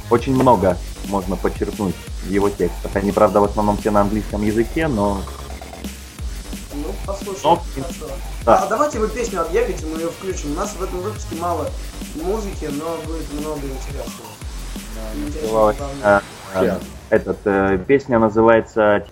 [0.10, 0.78] очень много
[1.08, 2.96] можно подчеркнуть в его текстах.
[2.96, 5.22] Они, правда, в основном все на английском языке, но
[6.74, 7.60] Ну, послушаем.
[7.78, 8.06] Ну, хорошо.
[8.46, 8.64] да.
[8.64, 10.52] А давайте вы песню отбегайте, мы ее включим.
[10.52, 11.70] У нас в этом выпуске мало
[12.16, 14.30] музыки, но будет много интересного.
[15.16, 16.22] Интересного бывает, дополнения.
[16.56, 16.80] э, э,
[17.10, 19.06] этот, э, песня называется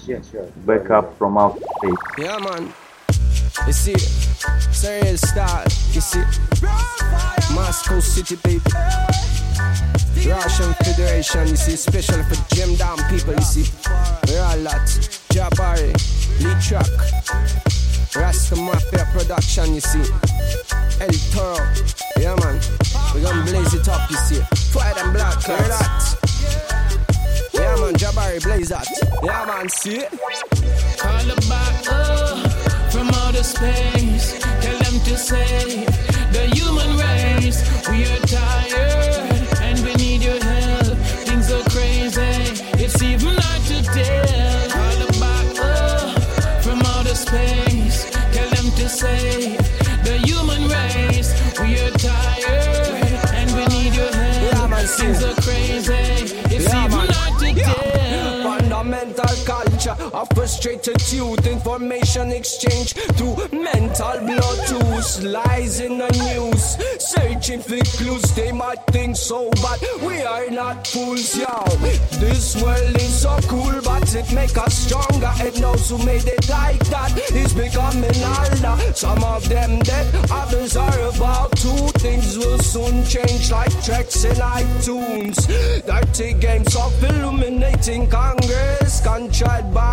[0.65, 1.97] Back Up From Outer Space.
[2.17, 2.69] Yeah, man.
[3.67, 5.63] You see, it's a real style.
[5.93, 6.23] You see,
[7.53, 8.61] Moscow City, baby.
[10.29, 13.71] Russian Federation, you see, special for Jim Down people, you see.
[14.27, 14.87] We're all lot.
[15.31, 15.93] Jabari,
[16.43, 16.87] Lee Truck,
[18.15, 20.03] Rasta Mafia production, you see.
[21.01, 21.57] El Toro,
[22.19, 22.59] yeah, man.
[23.13, 24.41] We gonna blaze it up, you see.
[24.77, 26.17] White and black, hear that?
[27.53, 28.87] Yeah, man, Jabari, blaze that.
[29.23, 30.11] Yeah, man, see it?
[30.97, 31.82] Call it back
[33.43, 34.39] space.
[34.61, 35.85] Tell them to save
[36.31, 37.59] the human race.
[37.89, 38.72] We are tired
[60.25, 68.23] frustrated youth, information exchange through mental Bluetooth, lies in the news, searching for clues.
[68.35, 71.77] They might think so, but we are not fools, y'all.
[72.19, 75.31] This world is so cool, but it make us stronger.
[75.39, 78.93] And those who made it like that is becoming older.
[78.93, 81.73] Some of them dead, others are about to.
[81.99, 85.37] Things will soon change like tracks in iTunes.
[85.85, 89.92] Dirty games of illuminating Congress, controlled by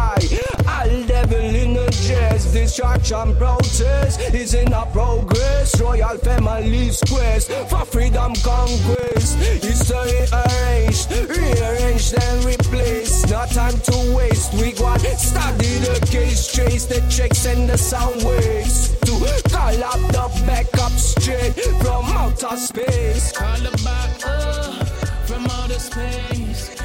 [2.81, 5.79] Destruction protest is in a progress.
[5.79, 9.37] Royal family's quest for freedom conquest.
[9.37, 13.29] History arranged, rearranged and replaced.
[13.29, 14.55] No time to waste.
[14.55, 18.99] We go and study the case, trace the checks and the sound waves.
[19.01, 19.13] To
[19.51, 23.33] call up the backup straight from outer space.
[23.33, 24.89] Call it back up
[25.29, 26.81] from outer space.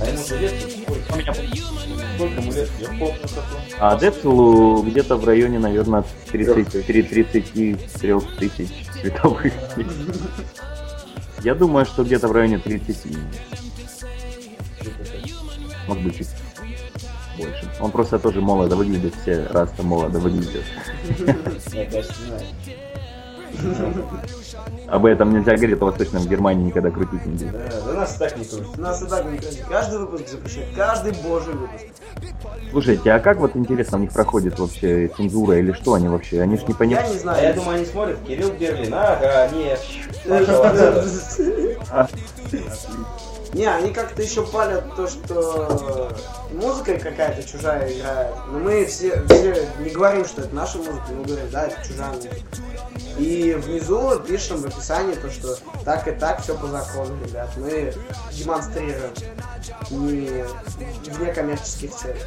[0.00, 1.32] А ему же лет save сколько?
[1.32, 2.14] the human race.
[2.16, 2.70] Сколько ему лет?
[2.80, 3.60] Я помню такое.
[3.80, 6.64] А Децлу где-то в районе, наверное, 33
[7.24, 8.68] тысяч
[9.00, 9.86] световых лет.
[11.42, 13.06] Я думаю, что где-то в районе 30.
[15.86, 16.28] Может быть, чуть
[17.36, 17.70] больше.
[17.80, 20.64] Он просто тоже молодо выглядит, все раз-то молодо выглядят.
[21.72, 22.42] Я, конечно, знаю.
[24.88, 27.50] Об этом нельзя говорить, а восточном в Германии никогда крутить нельзя.
[27.52, 28.78] Да, да нас и так не крутит.
[28.78, 30.68] Нас и так не каждый, каждый выпуск запрещает.
[30.76, 31.84] Каждый божий выпуск.
[32.70, 36.40] Слушайте, а как вот интересно у них проходит вообще цензура или что они вообще?
[36.40, 37.10] Они ж не Я понимают.
[37.10, 37.42] не А знаю.
[37.42, 39.80] я думаю, они смотрят, Кирилл Берлин, ага, нет.
[43.54, 46.10] Не, они как-то еще палят то, что
[46.52, 48.34] музыка какая-то чужая играет.
[48.48, 52.12] Но мы все, все не говорим, что это наша музыка, мы говорим, да, это чужая
[52.12, 52.36] музыка.
[53.16, 57.48] И внизу пишем в описании то, что так и так все по закону, ребят.
[57.56, 57.94] Мы
[58.32, 59.12] демонстрируем
[59.90, 60.44] не
[61.10, 62.20] вне коммерческих целей.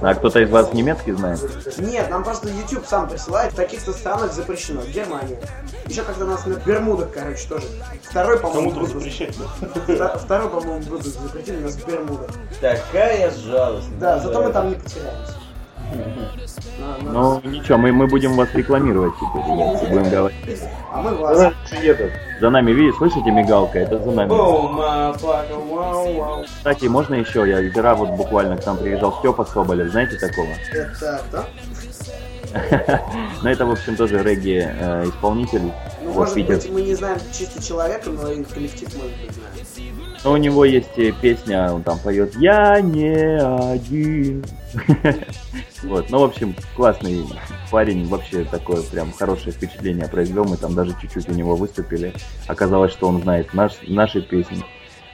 [0.00, 1.40] А кто-то из вас немецкий знает?
[1.78, 3.52] Нет, нам просто YouTube сам присылает.
[3.52, 4.82] В таких-то странах запрещено.
[4.82, 5.38] Германия.
[5.86, 7.66] Еще когда нас на Бермудах, короче, тоже.
[8.02, 8.90] Второй, по-моему, Кому-то
[9.28, 12.30] Вта- Второй, по-моему, выпуск запретили нас в Бермудах.
[12.60, 13.98] Такая жалость.
[13.98, 15.34] Да, зато мы там не потеряемся.
[17.02, 20.60] Ну ничего, мы, мы будем вас рекламировать теперь, будем говорить.
[20.92, 21.54] А мы За вас.
[21.70, 22.12] нами.
[22.40, 23.78] За видите, слышите мигалка?
[23.78, 24.30] Это за нами.
[26.44, 27.48] Кстати, можно еще?
[27.48, 30.48] Я вчера вот буквально к нам приезжал Степа Соболев, знаете такого?
[30.72, 31.46] Это?
[33.42, 35.70] Ну это, в общем, тоже регги э, исполнитель.
[36.02, 39.94] Ну, может быть, мы не знаем чисто человека, но и коллектив может быть знаем.
[40.24, 44.44] Но у него есть э, песня, он там поет «Я не один».
[45.82, 47.24] Вот, ну, в общем, классный
[47.70, 50.44] парень, вообще такое прям хорошее впечатление произвел.
[50.44, 52.12] Мы там даже чуть-чуть у него выступили.
[52.46, 54.62] Оказалось, что он знает наш, наши песни.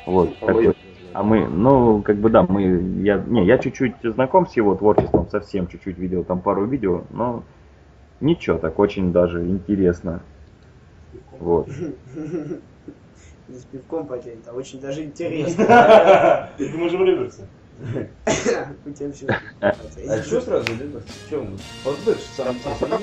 [0.07, 0.67] Вот, А такой.
[0.69, 0.75] мы-
[1.13, 2.63] А мы, ну, как бы да, мы,
[3.03, 7.43] я, не, я чуть-чуть знаком с его творчеством, совсем чуть-чуть видел там пару видео, но
[8.21, 10.21] ничего, так очень даже интересно.
[11.39, 11.69] Вот.
[13.49, 16.51] Не с пивком потеть, а очень даже интересно.
[16.59, 17.43] Мы же в реверсе.
[18.87, 19.27] У тебя всё.
[19.61, 21.03] А что сразу любишь?
[21.29, 21.47] Че?
[21.85, 22.57] Вот бывший сам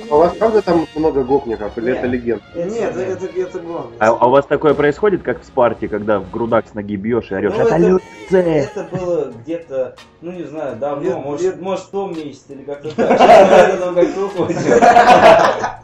[0.09, 2.43] А у вас правда там много гопников или это легенда?
[2.55, 3.91] Нет, это, это гон.
[3.99, 7.31] А, а у вас такое происходит, как в Спарте, когда в грудак с ноги бьешь
[7.31, 8.03] и орешь, Ну, это это- Люци!
[8.31, 13.19] Это было где-то, ну не знаю, давно, может, может в том месяце или как-то так.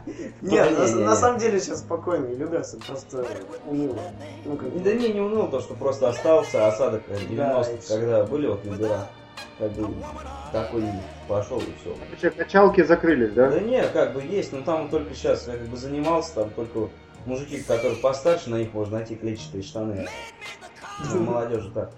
[0.42, 3.26] Нет, на, самом деле сейчас спокойно, и Люберсон просто
[3.66, 3.98] уныло.
[4.44, 7.94] Ну, как Да не, не уныл то, что просто остался осадок Да, и 90 всё.
[7.94, 9.08] когда были вот Любера.
[9.58, 9.94] Как бы
[10.52, 10.84] такой
[11.28, 11.94] пошел и все.
[12.10, 13.50] Вообще, качалки закрылись, да?
[13.50, 16.88] Да нет, как бы есть, но там только сейчас я как бы занимался, там только
[17.26, 20.08] мужики, которые постарше, на них можно найти клетчатые штаны.
[21.12, 21.92] Ну, молодежи так.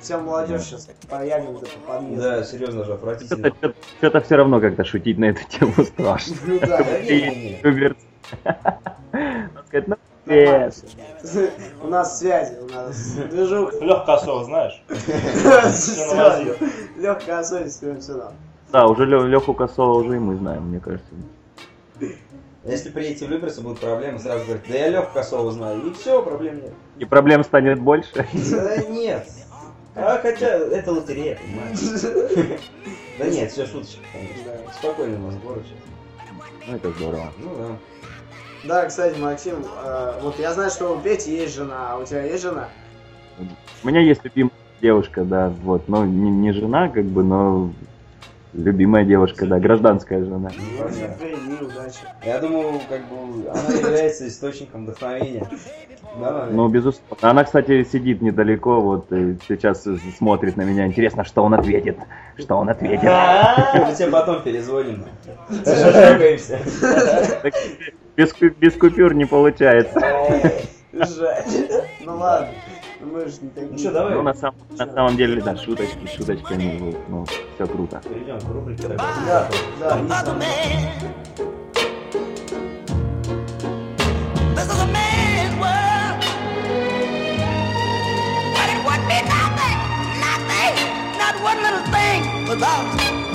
[0.00, 2.22] вся молодежь сейчас появится по подъезду.
[2.22, 3.52] Да, серьезно же, отвратительно.
[3.98, 6.36] Что-то все равно как-то шутить на эту тему страшно.
[6.44, 7.60] Ну да, Да не-не-не.
[7.62, 8.06] Люберцы.
[8.44, 9.96] Надо сказать, ну.
[11.82, 13.78] У нас связи, у нас движуха.
[13.84, 14.82] Лег косого, знаешь?
[16.96, 18.32] Легкая совесть, все равно.
[18.72, 21.10] Да, уже Леху Косова уже и мы знаем, мне кажется.
[22.64, 26.22] Если приедете в Люберцы, будут проблемы, сразу говорят, да я Леху Косова знаю, и все,
[26.22, 26.72] проблем нет.
[26.98, 28.26] И проблем станет больше.
[28.50, 29.28] Да нет.
[29.94, 31.78] А хотя это лотерея, понимаешь?
[33.18, 34.72] Да нет, все шуточки, конечно.
[34.72, 35.78] Спокойно у нас город сейчас.
[36.66, 37.32] Ну, это здорово.
[37.38, 37.76] Ну да.
[38.64, 42.22] Да, кстати, Максим, э, вот я знаю, что у Пети есть жена, а у тебя
[42.22, 42.68] есть жена?
[43.82, 47.70] У меня есть любимая девушка, да, вот, но не, не жена, как бы, но
[48.52, 50.50] любимая девушка, да, гражданская жена.
[51.60, 51.98] Удачи.
[52.24, 55.48] Я думаю, как бы она является источником вдохновения.
[56.20, 57.16] Да, Ну, безусловно.
[57.22, 59.84] Она, кстати, сидит недалеко, вот, и сейчас
[60.18, 60.86] смотрит на меня.
[60.86, 61.96] Интересно, что он ответит.
[62.36, 63.04] Что он ответит.
[63.04, 65.04] Мы тебе потом перезвоним.
[65.48, 66.60] Зашокаемся.
[68.16, 69.98] Так, Без, без купюр не получается.
[70.92, 71.44] Жаль.
[72.04, 72.48] Ну ладно.
[73.00, 73.70] Ну мы же не такие.
[73.72, 77.66] Ну что, давай Ну, на, сам- на самом деле, да, шуточки, шуточками, вот, ну, все
[77.66, 78.00] круто.
[78.08, 78.88] перейдем к рубрике.
[78.88, 79.48] Да,
[79.80, 80.38] да, не Other знаю.
[80.38, 80.92] man.
[84.54, 86.18] This is a man's world.
[88.54, 89.78] But it would be nothing,
[90.20, 90.74] nothing,
[91.18, 92.86] not one little thing without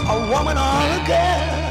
[0.07, 1.66] a woman or a girl.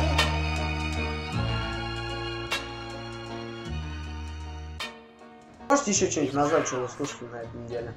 [5.69, 7.93] Можете еще что-нибудь назвать, что вы слушали на этой неделе?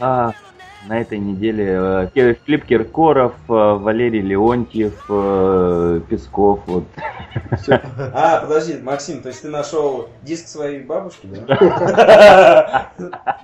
[0.00, 0.32] А,
[0.88, 6.84] на этой неделе э, Филипп Киркоров, э, Валерий Леонтьев, э, Песков, вот.
[7.68, 12.90] А, подожди, Максим, то есть ты нашел диск своей бабушки, да?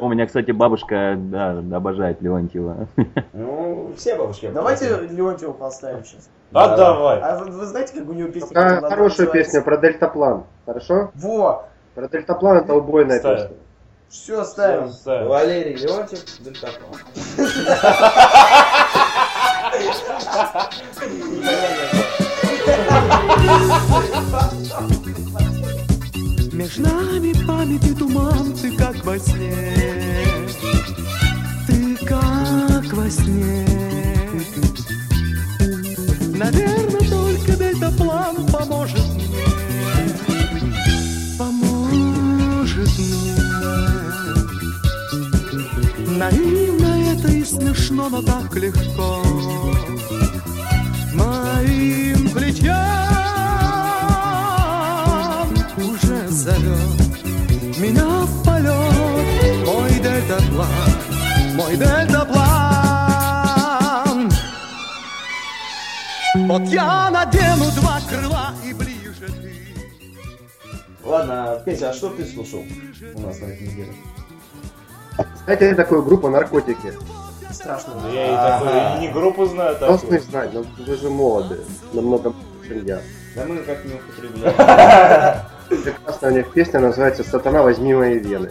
[0.00, 2.88] У меня, кстати, бабушка, да, обожает Леонтьева.
[3.32, 4.50] Ну, все бабушки.
[4.52, 4.88] Давайте.
[5.10, 6.28] Леонтьева поставим сейчас.
[6.50, 6.76] Да, Да.
[6.76, 7.20] давай.
[7.20, 8.48] А вы, вы знаете, как у него песня?
[8.50, 9.32] «Одна хорошая называется»?
[9.32, 10.44] песня про дельтаплан.
[10.66, 11.10] Хорошо?
[11.14, 11.68] Во!
[11.94, 13.38] Про дельтаплан это убойная Ставим.
[13.38, 13.56] песня.
[14.08, 14.90] Все, ставим.
[14.90, 15.28] Ставим.
[15.28, 17.00] Валерий Леонтьев, Дельтаплан.
[26.56, 29.76] Между нами память и туман, ты как во сне,
[31.66, 33.66] ты как во сне.
[36.34, 39.36] Наверное, только дельтаплан поможет мне,
[41.38, 43.36] поможет мне.
[46.16, 49.22] Наивно это и смешно, но так легко
[51.12, 53.15] моим плечам
[56.46, 60.68] зовет меня в полет мой дельтаплан,
[61.56, 62.36] мой дельтаплан.
[66.46, 69.52] Вот я надену два крыла и ближе ты.
[71.02, 72.62] Ладно, Петя, а что ты слушал
[73.14, 73.92] у нас на этой неделе?
[75.46, 76.92] Знаете такую группу наркотики?
[77.50, 77.94] Страшно.
[78.02, 80.20] Да Я и такой, и не группу знаю такую.
[80.20, 81.58] знать, но вы же молоды.
[81.92, 83.00] Намного больше, чем я.
[83.34, 85.40] Да мы как не употребляем.
[85.68, 88.50] Прекрасная у них песня называется «Сатана, возьми мои вены».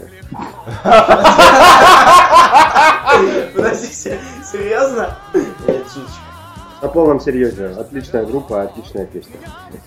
[3.55, 5.18] Подождите, серьезно?
[5.68, 6.26] Это шуточка.
[6.82, 7.68] На полном серьезе.
[7.68, 9.36] Отличная группа, отличная песня.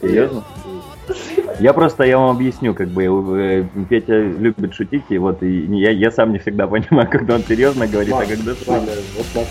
[0.00, 0.42] Серьезно?
[1.60, 5.90] Я просто, я вам объясню, как бы, э, Петя любит шутить, и вот и я,
[5.90, 8.52] я сам не всегда понимаю, когда он серьезно говорит, а когда.
[8.66, 9.46] Ладно, вот так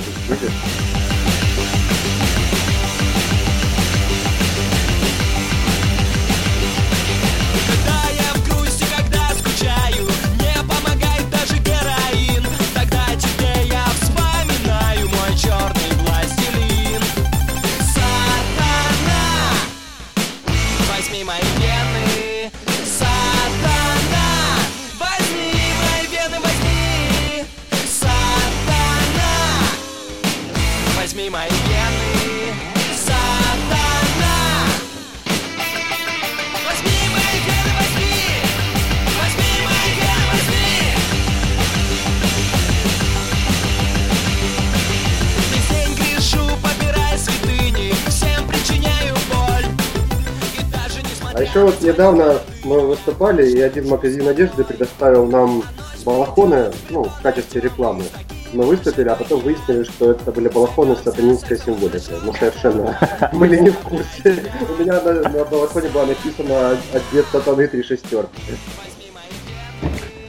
[51.68, 55.64] вот недавно мы выступали, и один магазин одежды предоставил нам
[56.06, 58.06] балахоны, ну, в качестве рекламы.
[58.54, 62.22] Мы выступили, а потом выяснили, что это были балахоны с сатанинской символикой.
[62.24, 62.98] Мы совершенно
[63.34, 64.46] были не в курсе.
[64.70, 68.42] У меня на, на балахоне было написано «Ответ сатаны три шестерки».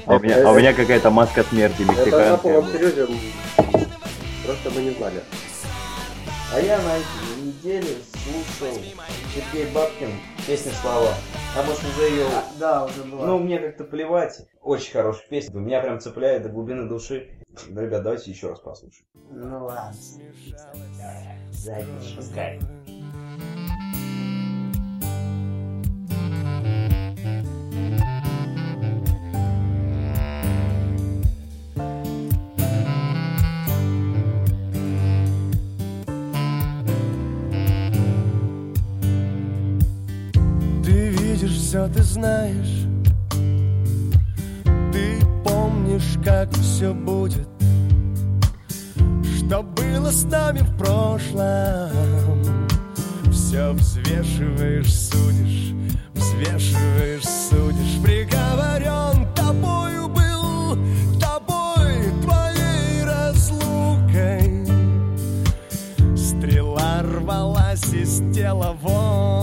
[0.07, 2.37] А у меня, а у меня какая-то маска смерти Это на мексиканская.
[2.39, 3.07] полном серьезе.
[4.45, 5.23] Просто мы не знали.
[6.53, 6.95] А я на
[7.59, 8.75] неделе слушал
[9.35, 10.11] Сергей Бабкин
[10.47, 11.13] песню «Слова».
[11.57, 12.27] А может уже ее...
[12.59, 13.27] Да, уже было.
[13.27, 14.47] Ну, мне как-то плевать.
[14.61, 15.59] Очень хорошая песня.
[15.59, 17.31] Меня прям цепляет до глубины души.
[17.69, 19.07] Ну, ребят, давайте еще раз послушаем.
[19.31, 19.95] Ну ладно.
[21.51, 22.61] Задний шагай.
[41.69, 42.87] Все, ты знаешь.
[44.91, 47.47] Ты помнишь, как все будет
[49.37, 51.91] Что было с нами в прошлом.
[53.31, 55.75] Все взвешиваешь, судишь
[56.15, 58.03] Взвешиваешь, судишь.
[58.03, 60.79] Приговорен тобою был
[61.21, 64.67] Тобой, твоей разлукой.
[66.17, 69.38] Стрела рвалась из тела вон,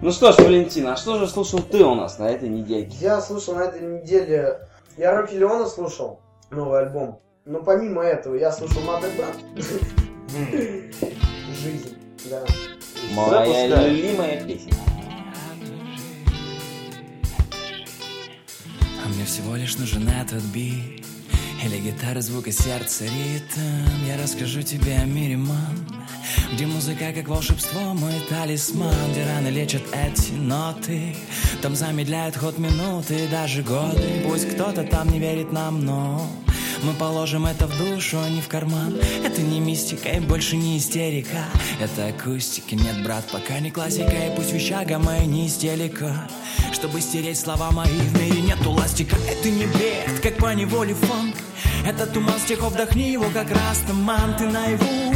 [0.00, 2.96] Ну что ж, Валентин, а что же слушал ты у нас на этой недельке?
[3.00, 4.60] Я слушал на этой неделе...
[4.96, 6.20] Я Рокки Леона слушал,
[6.50, 7.20] новый альбом.
[7.44, 9.10] Но помимо этого я слушал Мадек
[11.62, 11.96] Жизнь,
[12.30, 12.44] да.
[13.12, 14.72] Моя любимая песня.
[19.04, 21.04] А мне всего лишь нужен этот бит
[21.64, 25.97] Или гитара, звук и сердце ритм Я расскажу тебе о мире, мам
[26.52, 31.14] Где музыка как волшебство, мой талисман Где раны лечат эти ноты.
[31.60, 34.22] Там замедляют ход минуты, даже годы.
[34.24, 36.26] Пусть кто-то там не верит нам, но
[36.82, 38.96] мы положим это в душу, а не в карман.
[39.24, 41.44] Это не мистика и больше не истерика.
[41.80, 44.12] Это акустика, нет, брат, пока не классика.
[44.12, 46.28] И пусть вещага моя не истерика.
[46.72, 51.34] Чтобы стереть слова мои в мире нету ластика Это не бред, как по неволе фанк.
[51.86, 54.36] Это туман стихов, вдохни его как раз туман.
[54.36, 55.14] Ты наяву,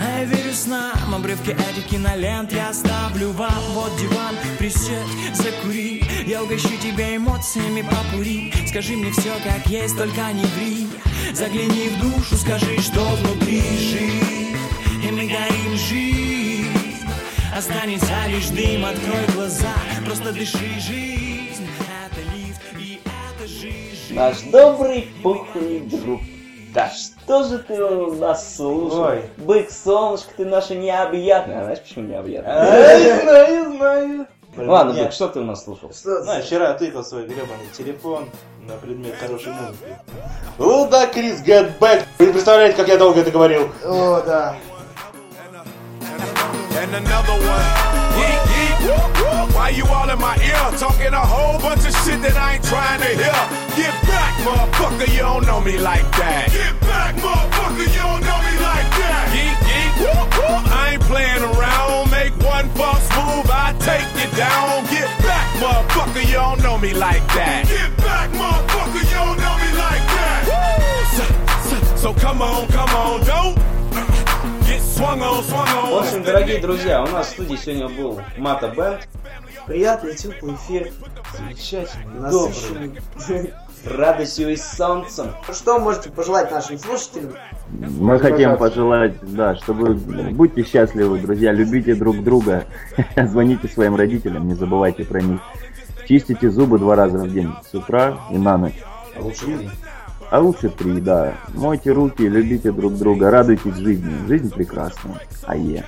[0.00, 3.62] а я верю снам Обрывки этих кинолент я оставлю вам.
[3.70, 6.04] Вот диван, присядь, закури.
[6.26, 8.52] Я угощу тебя эмоциями попури.
[8.66, 10.88] Скажи мне все как есть, только не ври.
[11.32, 15.04] Загляни в душу, скажи, что внутри жив.
[15.04, 16.66] И мы горим жив
[17.56, 19.74] Останется лишь дым, открой глаза.
[20.04, 21.14] Просто дыши жизнь
[23.46, 24.14] жизнь.
[24.14, 26.20] Наш добрый пухлый друг.
[26.74, 29.04] Да что же ты у нас слушал?
[29.04, 29.22] Ой.
[29.36, 31.60] Бык, солнышко, ты наша необъятная.
[31.60, 32.52] А знаешь, почему необъятная?
[32.52, 34.26] Ай, знаю, знаю.
[34.56, 35.92] Ладно, Бык, что ты у нас слушал?
[35.92, 38.28] Что Знаешь, вчера я тыкал свой гребаный телефон
[38.62, 39.96] на предмет хорошей музыки.
[40.58, 42.02] Луда Крис Get Back.
[42.18, 43.70] Вы не представляете, как я долго это говорил.
[43.84, 44.56] О, да.
[46.76, 47.84] and another one.
[48.18, 48.40] Yeet,
[48.84, 49.23] yeet.
[49.54, 50.78] Why you all in my ear?
[50.78, 53.40] Talking a whole bunch of shit that I ain't trying to hear.
[53.78, 56.50] Get back, motherfucker, you don't know me like that.
[56.50, 59.30] Get back, motherfucker, you don't know me like that.
[59.30, 60.66] Geek, Yeet, yeet.
[60.74, 62.10] I ain't playing around.
[62.10, 64.90] Make one false move, I take you down.
[64.90, 67.70] Get back, motherfucker, you don't know me like that.
[67.70, 70.40] Get back, motherfucker, you don't know me like that.
[70.50, 71.14] Woo!
[71.14, 71.24] So,
[71.70, 73.63] so, so come on, come on, don't
[75.04, 79.06] В общем, дорогие друзья, у нас в студии сегодня был Мата Бенд.
[79.66, 80.92] Приятный, теплый эфир.
[81.36, 83.54] Замечательный, добрый, Насыщенный.
[83.84, 85.26] радостью и солнцем.
[85.52, 87.34] Что можете пожелать нашим слушателям?
[87.68, 92.64] Мы хотим пожелать, да, чтобы будьте счастливы, друзья, любите друг друга,
[93.16, 95.40] звоните своим родителям, не забывайте про них.
[96.08, 98.82] Чистите зубы два раза в день, с утра и на ночь.
[99.14, 99.70] А лучше.
[100.30, 101.34] А лучше три, да.
[101.54, 104.26] Мойте руки, любите друг друга, радуйтесь жизни.
[104.26, 105.20] Жизнь прекрасна.
[105.44, 105.84] А е.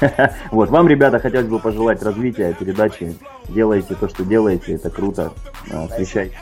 [0.50, 3.16] Вот, вам, ребята, хотелось бы пожелать развития передачи.
[3.48, 5.32] Делайте то, что делаете, это круто.
[5.72, 6.36] А, Освещайте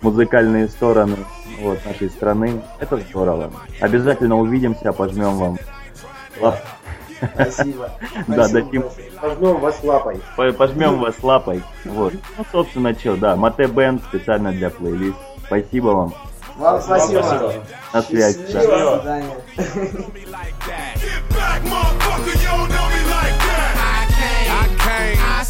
[0.00, 1.16] музыкальные стороны
[1.60, 2.62] вот, нашей страны.
[2.78, 3.50] Это здорово.
[3.80, 5.58] Обязательно увидимся, пожмем вам
[6.40, 6.58] лап.
[7.34, 7.90] Спасибо.
[8.28, 8.84] Да, дадим.
[9.20, 10.20] Пожмем вас лапой.
[10.36, 11.62] По- Пожмем вас лапой.
[11.84, 12.14] Вот.
[12.36, 15.16] Ну, собственно, что, да, Мате Бенд специально для плейлист.
[15.46, 16.14] Спасибо вам.
[16.58, 17.22] Вам спасибо.
[17.92, 18.36] На связь.
[18.36, 18.46] да.
[18.52, 19.36] Счастливо, до свидания.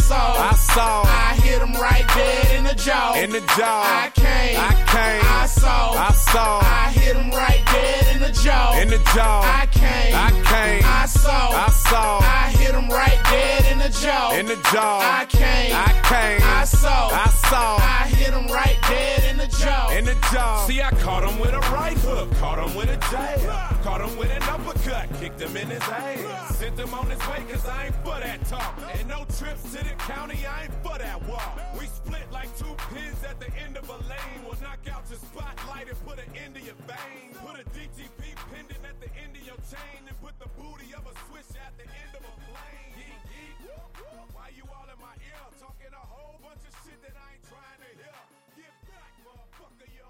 [0.09, 3.14] Saw, I saw, I hit him right dead in the jaw.
[3.14, 3.82] in the jaw.
[3.84, 8.32] I came, I came, I saw, I saw, I hit him right dead in the
[8.42, 8.80] jaw.
[8.80, 9.42] in the jaw.
[9.44, 13.90] I came, I came, I saw, I saw, I hit him right dead in the
[14.00, 14.32] jaw.
[14.32, 15.20] in the jaw.
[15.20, 19.48] I came, I came, I saw, I saw, I hit him right dead in the
[19.59, 19.90] jaw.
[19.90, 20.64] in the jaw.
[20.66, 24.16] See, I caught him with a right hook, caught him with a jab, caught him
[24.16, 27.86] with an uppercut, kicked him in his ass, sent him on his way cause I
[27.86, 28.72] ain't for that talk.
[28.94, 31.59] And no trips to the county, I ain't for that walk.
[31.78, 34.40] We split like two pins at the end of a lane.
[34.44, 37.36] We'll knock out your spotlight and put an end to your veins.
[37.44, 41.05] Put a DTP pendant at the end of your chain and put the booty of
[41.07, 42.17] a switch at the end of